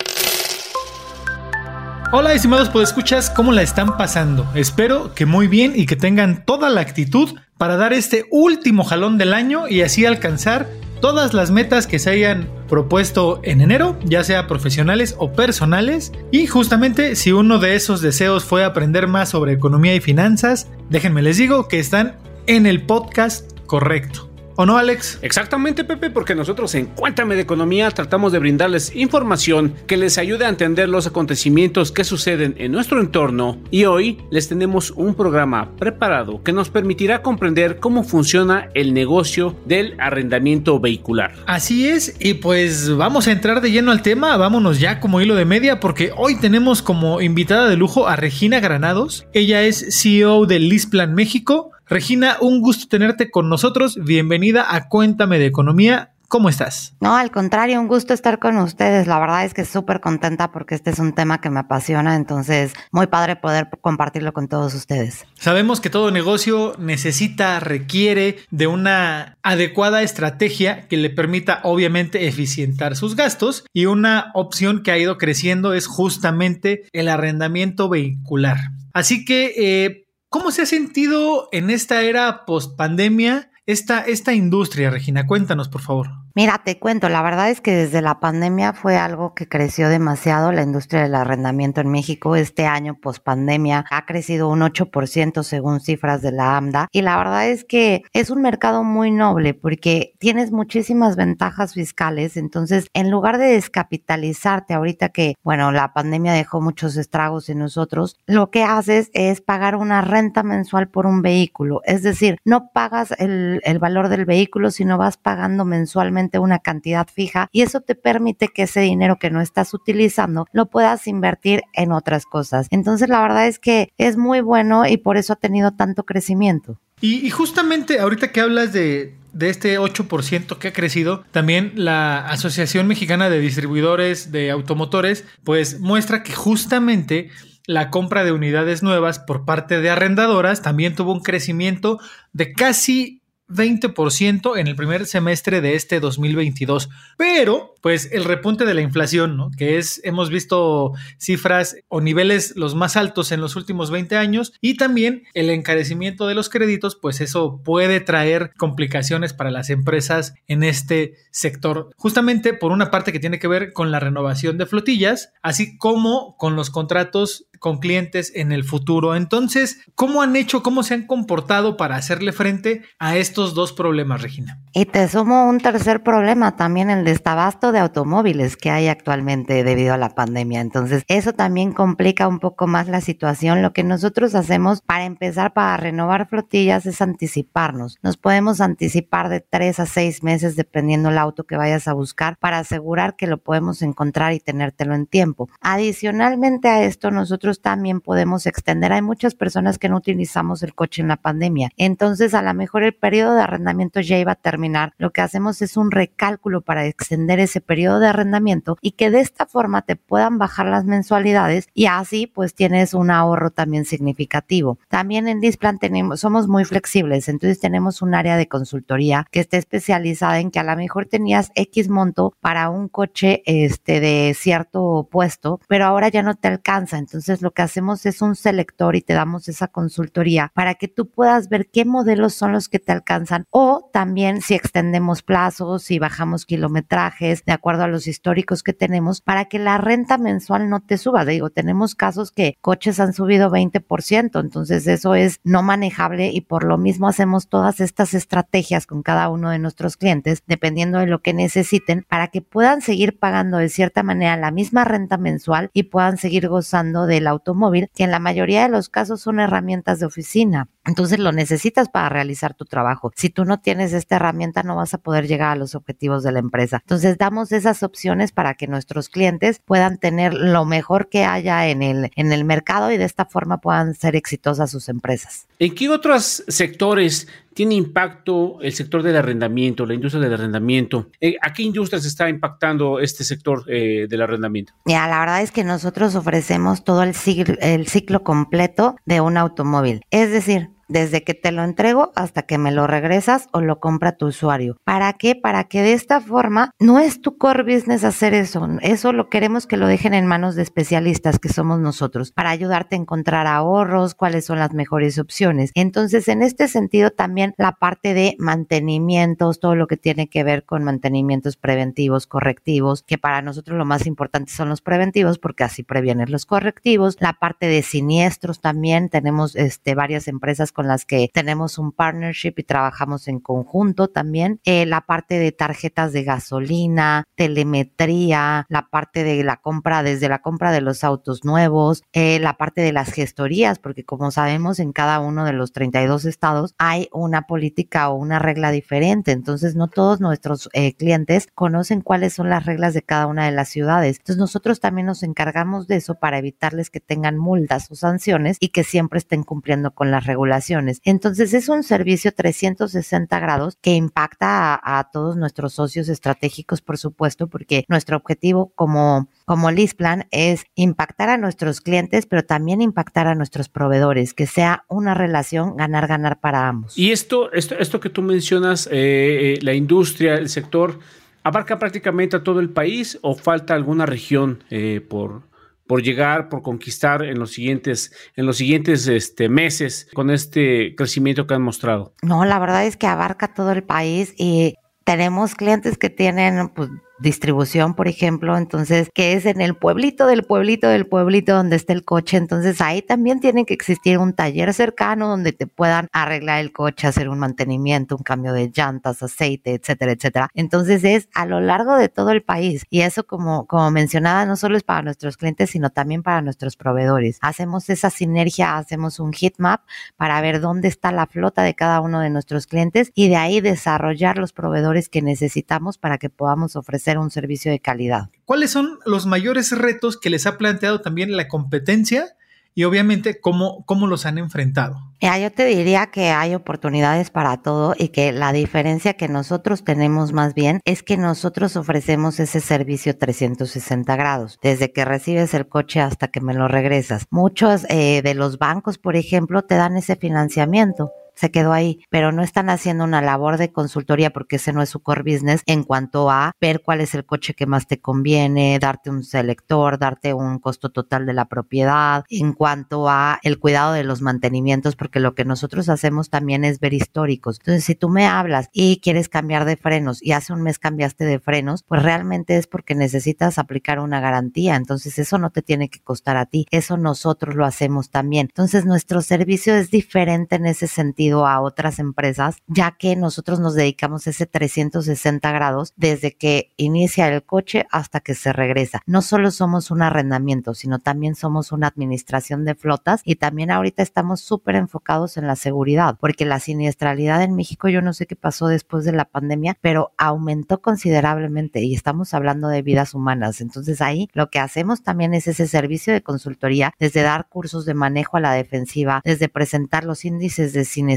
Hola 2.12 2.34
estimados 2.34 2.70
podescuchas, 2.70 3.30
¿cómo 3.30 3.52
la 3.52 3.62
están 3.62 3.98
pasando? 3.98 4.48
Espero 4.56 5.14
que 5.14 5.26
muy 5.26 5.48
bien 5.48 5.74
y 5.76 5.86
que 5.86 5.96
tengan 5.96 6.46
toda 6.46 6.70
la 6.70 6.82
actitud 6.82 7.38
para 7.58 7.78
dar 7.78 7.94
este 7.94 8.26
último 8.32 8.84
jalón 8.84 9.18
del 9.18 9.34
año 9.34 9.68
y 9.68 9.82
así 9.82 10.06
alcanzar 10.06 10.68
todas 11.02 11.34
las 11.34 11.52
metas 11.52 11.88
que 11.88 12.00
se 12.00 12.10
hayan 12.10 12.50
propuesto 12.68 13.40
en 13.44 13.62
enero, 13.62 13.98
ya 14.06 14.24
sea 14.24 14.48
profesionales 14.48 15.16
o 15.18 15.34
personales. 15.34 16.12
Y 16.32 16.48
justamente 16.48 17.16
si 17.16 17.32
uno 17.32 17.60
de 17.60 17.76
esos 17.76 18.02
deseos 18.02 18.44
fue 18.44 18.64
aprender 18.64 19.08
más 19.08 19.30
sobre 19.30 19.54
economía 19.54 19.94
y 19.94 20.00
finanzas, 20.00 20.68
déjenme 20.90 21.22
les 21.22 21.38
digo 21.38 21.68
que 21.68 21.80
están 21.80 22.18
en 22.48 22.66
el 22.66 22.82
podcast 22.82 23.52
correcto. 23.66 24.30
¿O 24.58 24.66
no, 24.66 24.78
Alex? 24.78 25.20
Exactamente, 25.22 25.84
Pepe, 25.84 26.10
porque 26.10 26.34
nosotros 26.34 26.74
en 26.76 26.86
Cuéntame 26.86 27.36
de 27.36 27.42
Economía 27.42 27.92
tratamos 27.92 28.32
de 28.32 28.40
brindarles 28.40 28.96
información 28.96 29.74
que 29.86 29.98
les 29.98 30.18
ayude 30.18 30.46
a 30.46 30.50
entender 30.50 30.88
los 30.88 31.08
acontecimientos 31.08 31.92
que 31.92 32.06
suceden 32.06 32.56
en 32.58 32.72
nuestro 32.72 33.02
entorno 33.02 33.58
y 33.70 33.84
hoy 33.84 34.22
les 34.32 34.48
tenemos 34.48 34.92
un 34.92 35.14
programa 35.14 35.76
preparado 35.76 36.42
que 36.42 36.54
nos 36.54 36.70
permitirá 36.70 37.22
comprender 37.22 37.80
cómo 37.80 38.06
funciona 38.06 38.70
el 38.76 38.94
negocio 38.94 39.58
del 39.66 39.96
arrendamiento 40.00 40.80
vehicular. 40.80 41.34
Así 41.48 41.90
es, 41.90 42.16
y 42.22 42.36
pues 42.36 42.96
vamos 42.96 43.28
a 43.28 43.34
entrar 43.34 43.60
de 43.60 43.72
lleno 43.72 43.92
al 43.92 44.02
tema, 44.02 44.38
vámonos 44.38 44.80
ya 44.80 45.02
como 45.02 45.20
hilo 45.20 45.36
de 45.36 45.44
media 45.44 45.82
porque 45.82 46.14
hoy 46.16 46.40
tenemos 46.40 46.82
como 46.82 47.20
invitada 47.20 47.68
de 47.68 47.76
lujo 47.76 48.08
a 48.08 48.16
Regina 48.16 48.62
Granados, 48.62 49.28
ella 49.34 49.64
es 49.64 50.00
CEO 50.00 50.46
de 50.46 50.60
Lisplan 50.60 51.14
México 51.14 51.75
Regina, 51.88 52.38
un 52.42 52.62
gusto 52.62 52.88
tenerte 52.88 53.30
con 53.30 53.48
nosotros. 53.48 54.00
Bienvenida 54.04 54.76
a 54.76 54.90
Cuéntame 54.90 55.38
de 55.38 55.46
Economía. 55.46 56.14
¿Cómo 56.28 56.50
estás? 56.50 56.96
No, 57.00 57.16
al 57.16 57.30
contrario, 57.30 57.80
un 57.80 57.88
gusto 57.88 58.12
estar 58.12 58.40
con 58.40 58.58
ustedes. 58.58 59.06
La 59.06 59.20
verdad 59.20 59.46
es 59.46 59.54
que 59.54 59.64
súper 59.66 60.02
contenta 60.02 60.52
porque 60.52 60.74
este 60.74 60.90
es 60.90 60.98
un 60.98 61.14
tema 61.14 61.40
que 61.40 61.52
me 61.52 61.60
apasiona, 61.60 62.16
entonces 62.16 62.74
muy 62.92 63.06
padre 63.06 63.36
poder 63.36 63.70
compartirlo 63.82 64.34
con 64.34 64.48
todos 64.48 64.74
ustedes. 64.74 65.28
Sabemos 65.36 65.80
que 65.80 65.92
todo 65.92 66.10
negocio 66.10 66.74
necesita, 66.80 67.60
requiere 67.60 68.38
de 68.50 68.66
una 68.66 69.38
adecuada 69.44 70.02
estrategia 70.02 70.88
que 70.88 70.98
le 70.98 71.12
permita 71.12 71.60
obviamente 71.62 72.28
eficientar 72.28 72.96
sus 72.96 73.16
gastos 73.16 73.64
y 73.72 73.86
una 73.86 74.32
opción 74.34 74.82
que 74.82 74.92
ha 74.92 74.98
ido 74.98 75.20
creciendo 75.20 75.76
es 75.76 75.86
justamente 75.86 76.90
el 76.94 77.10
arrendamiento 77.10 77.90
vehicular. 77.90 78.58
Así 78.94 79.26
que 79.26 79.54
eh, 79.58 80.05
¿Cómo 80.36 80.52
se 80.52 80.64
ha 80.64 80.66
sentido 80.66 81.48
en 81.54 81.70
esta 81.70 82.02
era 82.02 82.44
post 82.44 82.76
pandemia 82.76 83.52
esta, 83.66 84.02
esta 84.02 84.34
industria, 84.34 84.90
Regina? 84.90 85.26
Cuéntanos, 85.28 85.70
por 85.70 85.80
favor. 85.80 86.25
Mira, 86.38 86.62
te 86.66 86.78
cuento, 86.80 87.08
la 87.08 87.22
verdad 87.22 87.50
es 87.50 87.62
que 87.62 87.72
desde 87.72 88.02
la 88.02 88.20
pandemia 88.20 88.74
fue 88.74 88.98
algo 88.98 89.34
que 89.34 89.48
creció 89.48 89.88
demasiado 89.88 90.52
la 90.52 90.64
industria 90.64 91.04
del 91.04 91.16
arrendamiento 91.16 91.80
en 91.80 91.88
México. 91.88 92.36
Este 92.36 92.66
año, 92.66 93.00
post 93.00 93.24
pandemia, 93.24 93.86
ha 93.90 94.06
crecido 94.06 94.50
un 94.50 94.60
8% 94.60 95.44
según 95.44 95.80
cifras 95.80 96.22
de 96.22 96.34
la 96.34 96.58
AMDA. 96.58 96.90
Y 96.92 97.04
la 97.04 97.18
verdad 97.18 97.48
es 97.48 97.64
que 97.64 98.04
es 98.12 98.32
un 98.32 98.42
mercado 98.42 98.84
muy 98.84 99.12
noble 99.12 99.54
porque 99.54 100.14
tienes 100.20 100.52
muchísimas 100.52 101.16
ventajas 101.16 101.74
fiscales. 101.74 102.36
Entonces, 102.36 102.90
en 102.94 103.10
lugar 103.10 103.38
de 103.38 103.54
descapitalizarte 103.54 104.74
ahorita 104.74 105.08
que, 105.14 105.36
bueno, 105.42 105.72
la 105.72 105.94
pandemia 105.94 106.34
dejó 106.34 106.60
muchos 106.60 106.98
estragos 106.98 107.48
en 107.48 107.60
nosotros, 107.60 108.18
lo 108.26 108.52
que 108.52 108.66
haces 108.66 109.10
es 109.14 109.40
pagar 109.40 109.78
una 109.78 110.02
renta 110.02 110.44
mensual 110.44 110.90
por 110.90 111.06
un 111.06 111.22
vehículo. 111.22 111.80
Es 111.86 112.04
decir, 112.04 112.40
no 112.44 112.72
pagas 112.74 113.12
el, 113.20 113.62
el 113.64 113.80
valor 113.80 114.10
del 114.10 114.26
vehículo, 114.26 114.70
sino 114.70 114.98
vas 114.98 115.16
pagando 115.16 115.64
mensualmente 115.64 116.25
una 116.40 116.60
cantidad 116.60 117.08
fija 117.08 117.50
y 117.52 117.62
eso 117.62 117.82
te 117.82 117.96
permite 117.96 118.50
que 118.50 118.64
ese 118.64 118.82
dinero 118.82 119.18
que 119.20 119.30
no 119.30 119.42
estás 119.42 119.74
utilizando 119.74 120.48
lo 120.52 120.68
puedas 120.68 121.08
invertir 121.08 121.64
en 121.74 121.92
otras 121.92 122.26
cosas. 122.26 122.68
Entonces 122.72 123.10
la 123.10 123.22
verdad 123.22 123.48
es 123.48 123.60
que 123.60 123.94
es 123.98 124.18
muy 124.18 124.42
bueno 124.42 124.86
y 124.88 124.98
por 124.98 125.18
eso 125.18 125.34
ha 125.34 125.38
tenido 125.38 125.72
tanto 125.72 126.04
crecimiento. 126.04 126.80
Y, 127.02 127.30
justamente 127.30 128.00
ahorita 128.00 128.32
que 128.32 128.40
hablas 128.40 128.72
de, 128.72 129.16
de 129.34 129.50
este 129.50 129.78
8% 129.78 130.58
que 130.58 130.70
ha 130.70 130.74
crecido, 130.74 131.26
también 131.32 131.74
la 131.76 132.26
Asociación 132.26 132.88
Mexicana 132.88 133.30
de 133.30 133.40
Distribuidores 133.40 134.32
de 134.32 134.50
Automotores, 134.50 135.26
pues 135.44 135.82
muestra 135.82 136.24
que 136.24 136.34
justamente 136.34 137.30
la 137.68 137.90
compra 137.90 138.24
de 138.24 138.32
unidades 138.32 138.84
nuevas 138.84 139.20
por 139.20 139.46
parte 139.46 139.82
de 139.82 139.90
arrendadoras 139.90 140.62
también 140.62 140.96
tuvo 140.96 141.14
un 141.14 141.22
crecimiento 141.22 142.00
de 142.32 142.54
casi 142.54 143.22
20% 143.48 144.58
en 144.58 144.68
el 144.68 144.76
primer 144.76 145.06
semestre 145.06 145.62
de 145.62 145.76
este 145.76 146.00
2022. 146.00 146.90
Pero, 147.18 147.76
pues 147.82 148.10
el 148.12 148.24
repunte 148.24 148.66
de 148.66 148.74
la 148.74 148.82
inflación, 148.82 149.38
¿no? 149.38 149.52
Que 149.52 149.78
es, 149.78 150.02
hemos 150.04 150.30
visto 150.30 150.94
cifras 151.18 151.76
o 151.88 152.02
niveles 152.02 152.56
los 152.56 152.76
más 152.76 152.98
altos 152.98 153.32
en 153.32 153.42
los 153.42 153.56
últimos 153.56 153.92
20 153.92 154.18
años 154.18 154.54
y 154.62 154.78
también 154.78 155.24
el 155.34 155.50
encarecimiento 155.50 156.28
de 156.28 156.36
los 156.36 156.50
créditos, 156.50 156.96
pues 156.96 157.22
eso 157.22 157.62
puede 157.64 158.00
traer 158.00 158.52
complicaciones 158.58 159.34
para 159.34 159.52
las 159.52 159.70
empresas 159.70 160.34
en 160.48 160.64
este 160.64 161.16
sector. 161.32 161.92
Justamente 161.98 162.54
por 162.54 162.72
una 162.72 162.92
parte 162.92 163.12
que 163.12 163.20
tiene 163.20 163.40
que 163.40 163.48
ver 163.48 163.74
con 163.74 163.92
la 163.92 164.00
renovación 164.00 164.58
de 164.58 164.66
flotillas, 164.66 165.34
así 165.42 165.78
como 165.78 166.36
con 166.38 166.56
los 166.56 166.70
contratos 166.70 167.48
con 167.66 167.80
clientes 167.80 168.32
en 168.36 168.52
el 168.52 168.64
futuro. 168.64 169.16
Entonces, 169.16 169.80
¿cómo 169.96 170.22
han 170.22 170.36
hecho, 170.36 170.62
cómo 170.62 170.84
se 170.84 170.94
han 170.94 171.08
comportado 171.08 171.78
para 171.78 171.96
hacerle 171.96 172.32
frente 172.32 172.84
a 173.00 173.18
estos 173.18 173.56
dos 173.56 173.74
problemas, 173.74 174.22
Regina? 174.22 174.60
Y 174.72 174.86
te 174.86 175.08
sumo 175.08 175.50
un 175.50 175.60
tercer 175.60 176.04
problema, 176.04 176.56
también 176.58 176.92
el 176.92 177.04
destabasto 177.04 177.72
de 177.72 177.80
automóviles 177.80 178.56
que 178.56 178.70
hay 178.70 178.88
actualmente 178.88 179.64
debido 179.64 179.96
a 179.96 179.98
la 179.98 180.10
pandemia. 180.10 180.62
Entonces, 180.62 181.02
eso 181.08 181.34
también 181.34 181.72
complica 181.72 182.28
un 182.28 182.38
poco 182.38 182.68
más 182.68 182.88
la 182.88 183.02
situación. 183.02 183.64
Lo 183.64 183.74
que 183.74 183.84
nosotros 183.84 184.36
hacemos 184.36 184.82
para 184.82 185.06
empezar 185.06 185.54
para 185.54 185.78
renovar 185.78 186.28
flotillas 186.28 186.86
es 186.86 187.02
anticiparnos. 187.02 187.98
Nos 188.04 188.18
podemos 188.18 188.62
anticipar 188.62 189.30
de 189.30 189.40
tres 189.40 189.80
a 189.80 189.88
seis 189.88 190.22
meses 190.22 190.56
dependiendo 190.56 191.10
el 191.10 191.18
auto 191.18 191.46
que 191.46 191.58
vayas 191.58 191.88
a 191.88 191.94
buscar 191.94 192.38
para 192.38 192.60
asegurar 192.60 193.16
que 193.16 193.26
lo 193.26 193.40
podemos 193.40 193.82
encontrar 193.82 194.34
y 194.34 194.40
tenértelo 194.40 194.94
en 194.94 195.08
tiempo. 195.08 195.50
Adicionalmente 195.62 196.68
a 196.68 196.84
esto, 196.84 197.10
nosotros 197.10 197.55
también 197.62 198.02
podemos 198.02 198.46
extender. 198.46 198.94
Hay 198.94 199.02
muchas 199.02 199.36
personas 199.36 199.78
que 199.78 199.90
no 199.90 199.98
utilizamos 199.98 200.64
el 200.64 200.74
coche 200.74 201.02
en 201.02 201.08
la 201.08 201.18
pandemia. 201.18 201.70
Entonces, 201.78 202.34
a 202.34 202.42
lo 202.42 202.54
mejor 202.54 202.84
el 202.84 202.94
periodo 202.94 203.36
de 203.36 203.42
arrendamiento 203.42 204.02
ya 204.02 204.18
iba 204.18 204.34
a 204.34 204.36
terminar. 204.36 204.94
Lo 204.98 205.12
que 205.12 205.22
hacemos 205.22 205.62
es 205.62 205.78
un 205.78 205.92
recálculo 205.92 206.62
para 206.62 206.86
extender 206.86 207.40
ese 207.40 207.62
periodo 207.62 208.00
de 208.00 208.08
arrendamiento 208.08 208.78
y 208.82 208.92
que 208.92 209.10
de 209.10 209.20
esta 209.20 209.46
forma 209.46 209.82
te 209.82 209.96
puedan 209.96 210.38
bajar 210.38 210.68
las 210.68 210.86
mensualidades 210.86 211.68
y 211.74 211.86
así 211.86 212.28
pues 212.28 212.54
tienes 212.54 212.94
un 212.94 213.12
ahorro 213.12 213.52
también 213.52 213.86
significativo. 213.86 214.80
También 214.90 215.28
en 215.28 215.40
Displan 215.40 215.80
tenemos, 215.80 216.20
somos 216.20 216.48
muy 216.48 216.66
flexibles, 216.66 217.30
entonces 217.30 217.60
tenemos 217.60 218.02
un 218.02 218.14
área 218.16 218.38
de 218.38 218.48
consultoría 218.48 219.28
que 219.32 219.40
está 219.40 219.58
especializada 219.58 220.40
en 220.40 220.52
que 220.52 220.60
a 220.60 220.64
lo 220.64 220.76
mejor 220.76 221.06
tenías 221.06 221.52
X 221.56 221.90
monto 221.90 222.34
para 222.42 222.70
un 222.70 222.88
coche 222.88 223.44
este 223.46 224.00
de 224.00 224.36
cierto 224.36 225.08
puesto, 225.12 225.60
pero 225.68 225.86
ahora 225.86 226.10
ya 226.10 226.24
no 226.24 226.36
te 226.36 226.48
alcanza, 226.48 226.98
entonces 226.98 227.42
lo 227.46 227.52
que 227.52 227.62
hacemos 227.62 228.08
es 228.08 228.24
un 228.24 228.36
selector 228.36 228.96
y 228.96 229.02
te 229.02 229.14
damos 229.14 229.48
esa 229.50 229.68
consultoría 229.68 230.52
para 230.56 230.74
que 230.74 230.88
tú 230.88 231.12
puedas 231.12 231.48
ver 231.48 231.70
qué 231.70 231.86
modelos 231.86 232.34
son 232.34 232.52
los 232.52 232.70
que 232.70 232.80
te 232.80 232.92
alcanzan 232.92 233.46
o 233.52 233.88
también 233.94 234.42
si 234.42 234.56
extendemos 234.56 235.22
plazos, 235.22 235.84
si 235.84 236.00
bajamos 236.00 236.48
kilometrajes 236.48 237.46
de 237.46 237.54
acuerdo 237.54 237.84
a 237.84 237.88
los 237.88 238.08
históricos 238.08 238.64
que 238.64 238.74
tenemos 238.74 239.22
para 239.22 239.46
que 239.46 239.60
la 239.60 239.78
renta 239.78 240.18
mensual 240.18 240.70
no 240.70 240.80
te 240.80 240.98
suba. 240.98 241.24
Digo, 241.24 241.52
tenemos 241.52 241.94
casos 241.94 242.32
que 242.32 242.58
coches 242.62 243.00
han 243.00 243.14
subido 243.14 243.52
20%, 243.52 244.40
entonces 244.42 244.88
eso 244.88 245.14
es 245.14 245.40
no 245.44 245.62
manejable 245.62 246.32
y 246.32 246.42
por 246.42 246.64
lo 246.64 246.80
mismo 246.80 247.08
hacemos 247.08 247.48
todas 247.48 247.80
estas 247.80 248.16
estrategias 248.16 248.88
con 248.88 249.04
cada 249.04 249.30
uno 249.30 249.52
de 249.52 249.60
nuestros 249.60 249.98
clientes 249.98 250.42
dependiendo 250.48 250.98
de 250.98 251.06
lo 251.06 251.22
que 251.22 251.36
necesiten 251.36 252.08
para 252.10 252.30
que 252.30 252.42
puedan 252.42 252.82
seguir 252.82 253.20
pagando 253.20 253.58
de 253.58 253.70
cierta 253.70 254.02
manera 254.02 254.36
la 254.36 254.50
misma 254.50 254.84
renta 254.84 255.18
mensual 255.18 255.70
y 255.74 255.84
puedan 255.84 256.18
seguir 256.18 256.48
gozando 256.48 257.06
de 257.06 257.22
la 257.26 257.32
automóvil, 257.32 257.90
que 257.94 258.06
en 258.06 258.12
la 258.12 258.20
mayoría 258.20 258.64
de 258.64 258.70
los 258.70 258.90
casos 258.90 259.22
son 259.22 259.40
herramientas 259.42 260.00
de 260.00 260.06
oficina. 260.06 260.70
Entonces 260.86 261.20
lo 261.20 261.32
necesitas 261.32 261.90
para 261.90 262.10
realizar 262.10 262.54
tu 262.54 262.66
trabajo. 262.66 263.12
Si 263.16 263.30
tú 263.30 263.46
no 263.46 263.60
tienes 263.60 263.94
esta 263.94 264.18
herramienta, 264.18 264.64
no 264.64 264.76
vas 264.76 264.94
a 264.94 264.98
poder 264.98 265.28
llegar 265.28 265.52
a 265.52 265.56
los 265.56 265.76
objetivos 265.76 266.24
de 266.24 266.32
la 266.32 266.40
empresa. 266.40 266.80
Entonces, 266.82 267.18
damos 267.18 267.52
esas 267.52 267.84
opciones 267.84 268.32
para 268.32 268.54
que 268.56 268.68
nuestros 268.68 269.10
clientes 269.10 269.60
puedan 269.64 269.98
tener 269.98 270.34
lo 270.34 270.66
mejor 270.66 271.10
que 271.10 271.26
haya 271.26 271.68
en 271.68 271.82
el, 271.82 272.12
en 272.16 272.32
el 272.32 272.46
mercado 272.46 272.92
y 272.92 272.98
de 272.98 273.06
esta 273.06 273.26
forma 273.26 273.60
puedan 273.60 273.96
ser 273.96 274.16
exitosas 274.16 274.72
sus 274.72 274.90
empresas. 274.90 275.48
¿En 275.60 275.74
qué 275.74 275.90
otros 275.90 276.44
sectores 276.48 277.28
tiene 277.54 277.76
impacto 277.76 278.60
el 278.62 278.74
sector 278.74 279.02
del 279.02 279.16
arrendamiento, 279.16 279.86
la 279.86 279.94
industria 279.94 280.22
del 280.24 280.34
arrendamiento? 280.34 281.10
Eh, 281.22 281.36
¿A 281.42 281.54
qué 281.54 281.64
industrias 281.64 282.06
está 282.06 282.30
impactando 282.30 283.00
este 283.00 283.24
sector 283.24 283.64
eh, 283.68 284.08
del 284.10 284.22
arrendamiento? 284.22 284.74
Ya, 284.86 285.08
la 285.08 285.20
verdad 285.20 285.42
es 285.42 285.52
que 285.52 285.64
nosotros 285.64 286.16
ofrecemos 286.16 286.84
todo 286.84 287.02
el 287.04 287.16
el 287.62 287.88
ciclo 287.88 288.24
completo 288.24 288.98
de 289.06 289.22
un 289.22 289.38
automóvil. 289.38 290.02
Es 290.12 290.32
decir, 290.32 290.75
desde 290.88 291.24
que 291.24 291.34
te 291.34 291.52
lo 291.52 291.64
entrego 291.64 292.12
hasta 292.16 292.44
que 292.44 292.58
me 292.58 292.72
lo 292.72 292.88
regresas 292.88 293.48
o 293.52 293.62
lo 293.62 293.80
compra 293.80 294.18
tu 294.18 294.28
usuario. 294.28 294.78
¿Para 294.84 295.14
qué? 295.14 295.36
Para 295.36 295.66
que 295.66 295.82
de 295.82 295.94
esta 295.94 296.22
forma 296.22 296.72
no 296.80 297.00
es 297.00 297.22
tu 297.22 297.38
core 297.38 297.64
business 297.64 298.04
hacer 298.04 298.34
eso. 298.34 298.68
Eso 298.82 299.14
lo 299.14 299.30
queremos 299.30 299.68
que 299.68 299.78
lo 299.78 299.88
dejen 299.88 300.14
en 300.14 300.28
manos 300.28 300.56
de 300.56 300.64
especialistas 300.64 301.40
que 301.40 301.50
somos 301.50 301.80
nosotros 301.80 302.32
para 302.32 302.50
ayudarte 302.50 302.96
a 302.96 303.00
encontrar 303.00 303.48
ahorros, 303.48 304.16
cuáles 304.16 304.46
son 304.46 304.60
las 304.60 304.74
mejores 304.74 305.18
opciones. 305.18 305.72
Entonces, 305.76 306.28
en 306.28 306.42
este 306.42 306.68
sentido 306.68 307.12
también 307.12 307.54
la 307.58 307.74
parte 307.74 308.14
de 308.14 308.36
mantenimientos, 308.40 309.60
todo 309.60 309.76
lo 309.76 309.88
que 309.88 309.98
tiene 309.98 310.28
que 310.28 310.44
ver 310.44 310.66
con 310.66 310.84
mantenimientos 310.84 311.58
preventivos, 311.58 312.28
correctivos, 312.28 313.04
que 313.04 313.18
para 313.18 313.42
nosotros 313.42 313.78
lo 313.78 313.86
más 313.86 314.06
importante 314.06 314.52
son 314.52 314.70
los 314.70 314.82
preventivos 314.82 315.40
porque 315.40 315.64
así 315.64 315.84
previenes 315.84 316.30
los 316.30 316.46
correctivos. 316.46 317.18
La 317.20 317.34
parte 317.34 317.68
de 317.68 317.82
siniestros 317.82 318.62
también 318.62 319.10
tenemos 319.10 319.56
este 319.56 319.96
varias 319.96 320.28
empresas 320.28 320.72
con 320.76 320.88
las 320.88 321.06
que 321.06 321.32
tenemos 321.34 321.80
un 321.80 321.92
partnership 321.92 322.54
y 322.58 322.64
trabajamos 322.64 323.28
en 323.28 323.40
conjunto 323.40 324.10
también. 324.10 324.60
Eh, 324.66 324.86
la 324.86 325.02
parte 325.02 325.40
de 325.40 325.52
tarjetas 325.52 326.14
de 326.14 326.24
gasolina, 326.24 327.24
telemetría, 327.36 328.66
la 328.70 328.90
parte 328.90 329.24
de 329.24 329.44
la 329.44 329.58
compra, 329.58 330.04
desde 330.04 330.30
la 330.30 330.40
compra 330.40 330.72
de 330.72 330.82
los 330.82 331.04
autos 331.04 331.46
nuevos, 331.46 332.04
eh, 332.14 332.40
la 332.40 332.58
parte 332.58 332.82
de 332.82 332.92
las 332.92 333.12
gestorías, 333.12 333.80
porque 333.80 334.04
como 334.04 334.30
sabemos 334.32 334.80
en 334.80 334.92
cada 334.92 335.20
uno 335.20 335.46
de 335.46 335.54
los 335.54 335.72
32 335.72 336.26
estados 336.26 336.76
hay 336.78 337.08
una 337.14 337.44
política 337.44 338.10
o 338.10 338.16
una 338.16 338.38
regla 338.38 338.72
diferente. 338.72 339.32
Entonces 339.32 339.76
no 339.76 339.88
todos 339.88 340.20
nuestros 340.20 340.70
eh, 340.74 340.94
clientes 340.94 341.48
conocen 341.56 342.02
cuáles 342.02 342.34
son 342.34 342.50
las 342.50 342.66
reglas 342.66 342.94
de 342.94 343.02
cada 343.02 343.28
una 343.28 343.46
de 343.46 343.52
las 343.52 343.70
ciudades. 343.70 344.18
Entonces 344.18 344.38
nosotros 344.38 344.82
también 344.82 345.08
nos 345.08 345.24
encargamos 345.24 345.88
de 345.88 345.96
eso 345.96 346.16
para 346.16 346.38
evitarles 346.38 346.90
que 346.90 347.00
tengan 347.00 347.38
multas 347.38 347.90
o 347.90 347.96
sanciones 347.96 348.58
y 348.60 348.70
que 348.70 348.84
siempre 348.84 349.20
estén 349.20 349.44
cumpliendo 349.44 349.92
con 349.92 350.12
las 350.12 350.26
regulaciones 350.26 350.65
entonces 351.04 351.54
es 351.54 351.70
un 351.70 351.84
servicio 351.84 352.32
360 352.32 353.40
grados 353.40 353.78
que 353.82 353.92
impacta 353.92 354.80
a, 354.82 355.10
todos 355.12 355.38
nuestros 355.38 355.74
socios 355.74 356.10
estratégicos, 356.10 356.82
por 356.82 356.98
supuesto, 356.98 357.48
porque 357.48 357.86
nuestro 357.88 358.18
objetivo 358.18 358.72
como, 358.76 359.28
como 359.46 359.72
Lisplan 359.72 360.28
es 360.32 360.66
impactar 360.76 361.30
a 361.30 361.38
nuestros 361.38 361.82
clientes, 361.82 362.26
pero 362.26 362.44
también 362.44 362.82
impactar 362.82 363.28
a 363.28 363.36
nuestros 363.36 363.70
proveedores, 363.70 364.34
que 364.34 364.48
sea 364.48 364.86
una 364.88 365.14
relación 365.14 365.78
ganar-ganar 365.78 366.40
para 366.40 366.68
ambos. 366.68 366.98
Y 366.98 367.12
esto, 367.12 367.52
esto, 367.54 367.76
esto 367.78 368.00
que 368.00 368.10
tú 368.10 368.22
mencionas, 368.22 368.88
eh, 368.88 369.56
eh, 369.56 369.60
la 369.62 369.74
industria, 369.74 370.36
el 370.36 370.50
sector, 370.50 371.00
¿abarca 371.44 371.80
prácticamente 371.80 372.36
a 372.36 372.44
todo 372.44 372.60
el 372.60 372.70
país 372.70 373.20
o 373.22 373.36
falta 373.36 373.76
alguna 373.76 374.06
región 374.06 374.64
eh, 374.70 375.02
por, 375.08 375.44
por 375.88 376.02
llegar, 376.02 376.50
por 376.50 376.62
conquistar 376.62 377.24
en 377.24 377.40
los 377.40 377.52
siguientes, 377.52 378.12
en 378.36 378.46
los 378.46 378.58
siguientes 378.58 379.08
este, 379.08 379.50
meses 379.50 380.08
con 380.14 380.30
este 380.32 380.96
crecimiento 380.96 381.48
que 381.48 381.54
han 381.54 381.62
mostrado? 381.62 382.14
No, 382.22 382.46
la 382.46 382.60
verdad 382.60 382.86
es 382.86 382.98
que 382.98 383.08
abarca 383.08 383.54
todo 383.54 383.72
el 383.72 383.84
país 383.84 384.34
y 384.38 384.76
tenemos 385.04 385.56
clientes 385.56 385.98
que 385.98 386.10
tienen 386.10 386.70
pues, 386.70 386.90
distribución, 387.26 387.96
por 387.96 388.08
ejemplo, 388.08 388.56
entonces, 388.56 389.10
que 389.14 389.34
es 389.34 389.48
en 389.48 389.60
el 389.60 389.76
pueblito 389.76 390.28
del 390.28 390.44
pueblito 390.44 390.88
del 390.88 391.08
pueblito 391.08 391.56
donde 391.56 391.76
está 391.76 391.92
el 391.92 392.06
coche, 392.06 392.38
entonces 392.38 392.80
ahí 392.82 393.02
también 393.02 393.40
tiene 393.40 393.66
que 393.66 393.74
existir 393.74 394.20
un 394.20 394.34
taller 394.34 394.74
cercano 394.76 395.28
donde 395.28 395.52
te 395.52 395.66
puedan 395.66 396.08
arreglar 396.14 396.62
el 396.62 396.72
coche, 396.72 397.08
hacer 397.08 397.28
un 397.28 397.40
mantenimiento, 397.40 398.16
un 398.16 398.24
cambio 398.24 398.54
de 398.54 398.72
llantas, 398.74 399.24
aceite, 399.24 399.74
etcétera, 399.74 400.12
etcétera. 400.12 400.50
Entonces 400.54 401.04
es 401.04 401.28
a 401.34 401.48
lo 401.48 401.60
largo 401.62 401.96
de 401.96 402.10
todo 402.10 402.30
el 402.30 402.44
país 402.44 402.86
y 402.92 403.02
eso 403.02 403.26
como, 403.26 403.66
como 403.66 403.90
mencionaba, 403.90 404.46
no 404.46 404.56
solo 404.56 404.78
es 404.78 404.84
para 404.84 405.02
nuestros 405.02 405.36
clientes, 405.36 405.72
sino 405.72 405.90
también 405.90 406.22
para 406.22 406.44
nuestros 406.44 406.78
proveedores. 406.78 407.40
Hacemos 407.42 407.90
esa 407.90 408.12
sinergia, 408.12 408.78
hacemos 408.78 409.20
un 409.20 409.34
heat 409.34 409.54
map 409.58 409.82
para 410.16 410.40
ver 410.42 410.62
dónde 410.62 410.88
está 410.88 411.12
la 411.12 411.26
flota 411.26 411.64
de 411.64 411.74
cada 411.74 412.02
uno 412.02 412.20
de 412.20 412.30
nuestros 412.30 412.68
clientes 412.68 413.12
y 413.16 413.30
de 413.30 413.36
ahí 413.36 413.62
desarrollar 413.62 414.38
los 414.38 414.54
proveedores 414.54 415.10
que 415.10 415.24
necesitamos 415.24 415.98
para 415.98 416.20
que 416.20 416.30
podamos 416.30 416.76
ofrecer 416.76 417.15
un 417.18 417.32
servicio 417.32 417.72
de 417.72 417.80
calidad. 417.80 418.30
¿Cuáles 418.46 418.72
son 418.72 419.00
los 419.06 419.26
mayores 419.26 419.72
retos 419.72 420.18
que 420.18 420.30
les 420.30 420.46
ha 420.46 420.58
planteado 420.58 421.02
también 421.02 421.36
la 421.36 421.48
competencia? 421.48 422.36
y 422.76 422.84
obviamente 422.84 423.40
cómo, 423.40 423.84
cómo 423.86 424.06
los 424.06 424.26
han 424.26 424.38
enfrentado. 424.38 424.98
Ya, 425.22 425.40
yo 425.40 425.50
te 425.50 425.66
diría 425.66 426.08
que 426.08 426.30
hay 426.30 426.54
oportunidades 426.54 427.30
para 427.30 427.62
todo 427.62 427.96
y 427.98 428.10
que 428.10 428.34
la 428.34 428.52
diferencia 428.52 429.14
que 429.14 429.30
nosotros 429.30 429.86
tenemos 429.86 430.34
más 430.34 430.54
bien 430.54 430.82
es 430.84 431.02
que 431.02 431.16
nosotros 431.16 431.78
ofrecemos 431.78 432.40
ese 432.42 432.60
servicio 432.60 433.18
360 433.18 434.14
grados, 434.18 434.60
desde 434.62 434.92
que 434.92 435.06
recibes 435.06 435.54
el 435.54 435.70
coche 435.70 436.02
hasta 436.02 436.28
que 436.28 436.42
me 436.42 436.54
lo 436.54 436.68
regresas. 436.68 437.26
Muchos 437.32 437.86
eh, 437.90 438.22
de 438.22 438.34
los 438.36 438.60
bancos, 438.60 438.98
por 438.98 439.16
ejemplo, 439.16 439.62
te 439.62 439.76
dan 439.76 439.96
ese 439.96 440.18
financiamiento 440.18 441.12
se 441.36 441.52
quedó 441.52 441.74
ahí, 441.74 442.04
pero 442.10 442.32
no 442.32 442.44
están 442.44 442.70
haciendo 442.70 443.04
una 443.04 443.22
labor 443.22 443.58
de 443.58 443.72
consultoría 443.72 444.32
porque 444.32 444.56
ese 444.58 444.74
no 444.74 444.82
es 444.82 444.90
su 444.90 445.02
core 445.02 445.24
business 445.24 445.62
en 445.66 445.84
cuanto 445.84 446.30
a 446.30 446.52
ver 446.60 446.82
cuál 446.82 447.02
es 447.02 447.14
el 447.16 447.26
coche 447.26 447.54
que 447.54 447.66
más 447.66 447.88
te 447.88 448.00
conviene, 448.00 448.80
darte 448.80 449.10
un 449.10 449.24
selector, 449.24 450.00
darte 450.00 450.34
un 450.34 450.60
costo 450.60 450.90
total 450.90 451.26
de 451.26 451.34
la 451.34 451.46
propiedad, 451.46 452.24
en 452.30 452.54
cuanto 452.54 453.10
a 453.10 453.40
el 453.44 453.60
cuidado 453.60 453.94
de 453.94 454.04
los 454.04 454.22
mantenimientos, 454.22 454.96
porque 454.96 455.20
lo 455.20 455.36
que 455.36 455.46
nosotros 455.46 455.90
hacemos 455.90 456.30
también 456.30 456.64
es 456.64 456.80
ver 456.80 456.94
históricos. 456.94 457.60
Entonces, 457.60 457.84
si 457.84 457.96
tú 457.96 458.10
me 458.10 458.26
hablas 458.28 458.70
y 458.72 459.00
quieres 459.02 459.30
cambiar 459.30 459.66
de 459.66 459.78
frenos 459.78 460.24
y 460.24 460.32
hace 460.32 460.54
un 460.54 460.62
mes 460.62 460.80
cambiaste 460.80 461.26
de 461.26 461.40
frenos, 461.40 461.84
pues 461.84 462.04
realmente 462.04 462.58
es 462.58 462.68
porque 462.68 462.96
necesitas 462.96 463.58
aplicar 463.58 464.00
una 464.00 464.20
garantía. 464.20 464.76
Entonces, 464.76 465.20
eso 465.20 465.38
no 465.38 465.50
te 465.50 465.62
tiene 465.62 465.90
que 465.90 466.00
costar 466.00 466.38
a 466.38 466.46
ti. 466.46 466.66
Eso 466.72 466.98
nosotros 466.98 467.56
lo 467.56 467.66
hacemos 467.66 468.10
también. 468.10 468.48
Entonces, 468.50 468.86
nuestro 468.86 469.22
servicio 469.22 469.76
es 469.76 469.92
diferente 469.92 470.56
en 470.56 470.66
ese 470.66 470.88
sentido 470.88 471.25
a 471.34 471.62
otras 471.62 472.00
empresas, 472.00 472.58
ya 472.68 472.92
que 472.92 473.16
nosotros 473.16 473.60
nos 473.60 473.76
dedicamos 473.76 474.28
ese 474.28 474.46
360 474.46 475.52
grados 475.52 475.94
desde 475.96 476.36
que 476.36 476.72
inicia 476.78 477.28
el 477.28 477.44
coche 477.44 477.88
hasta 477.92 478.20
que 478.20 478.36
se 478.36 478.54
regresa. 478.54 479.02
No 479.06 479.22
solo 479.22 479.52
somos 479.52 479.92
un 479.92 480.02
arrendamiento, 480.02 480.74
sino 480.74 481.00
también 481.00 481.36
somos 481.36 481.72
una 481.72 481.88
administración 481.88 482.66
de 482.66 482.76
flotas 482.76 483.22
y 483.24 483.36
también 483.36 483.72
ahorita 483.72 484.04
estamos 484.04 484.42
súper 484.42 484.76
enfocados 484.76 485.38
en 485.38 485.48
la 485.48 485.56
seguridad, 485.56 486.18
porque 486.20 486.46
la 486.46 486.60
siniestralidad 486.60 487.42
en 487.42 487.56
México, 487.56 487.88
yo 487.90 488.02
no 488.02 488.14
sé 488.14 488.28
qué 488.28 488.36
pasó 488.36 488.68
después 488.68 489.06
de 489.06 489.12
la 489.12 489.26
pandemia, 489.26 489.78
pero 489.82 490.14
aumentó 490.18 490.82
considerablemente 490.82 491.82
y 491.82 491.96
estamos 491.96 492.34
hablando 492.34 492.68
de 492.68 492.82
vidas 492.82 493.14
humanas. 493.14 493.62
Entonces 493.62 494.02
ahí 494.02 494.30
lo 494.34 494.50
que 494.50 494.60
hacemos 494.60 495.04
también 495.04 495.34
es 495.34 495.48
ese 495.48 495.68
servicio 495.68 496.14
de 496.14 496.22
consultoría, 496.22 496.94
desde 497.00 497.22
dar 497.22 497.48
cursos 497.48 497.86
de 497.86 497.94
manejo 497.94 498.38
a 498.38 498.42
la 498.42 498.54
defensiva, 498.54 499.22
desde 499.24 499.50
presentar 499.50 500.04
los 500.04 500.26
índices 500.26 500.74
de 500.74 500.86
siniestralidad 500.86 501.15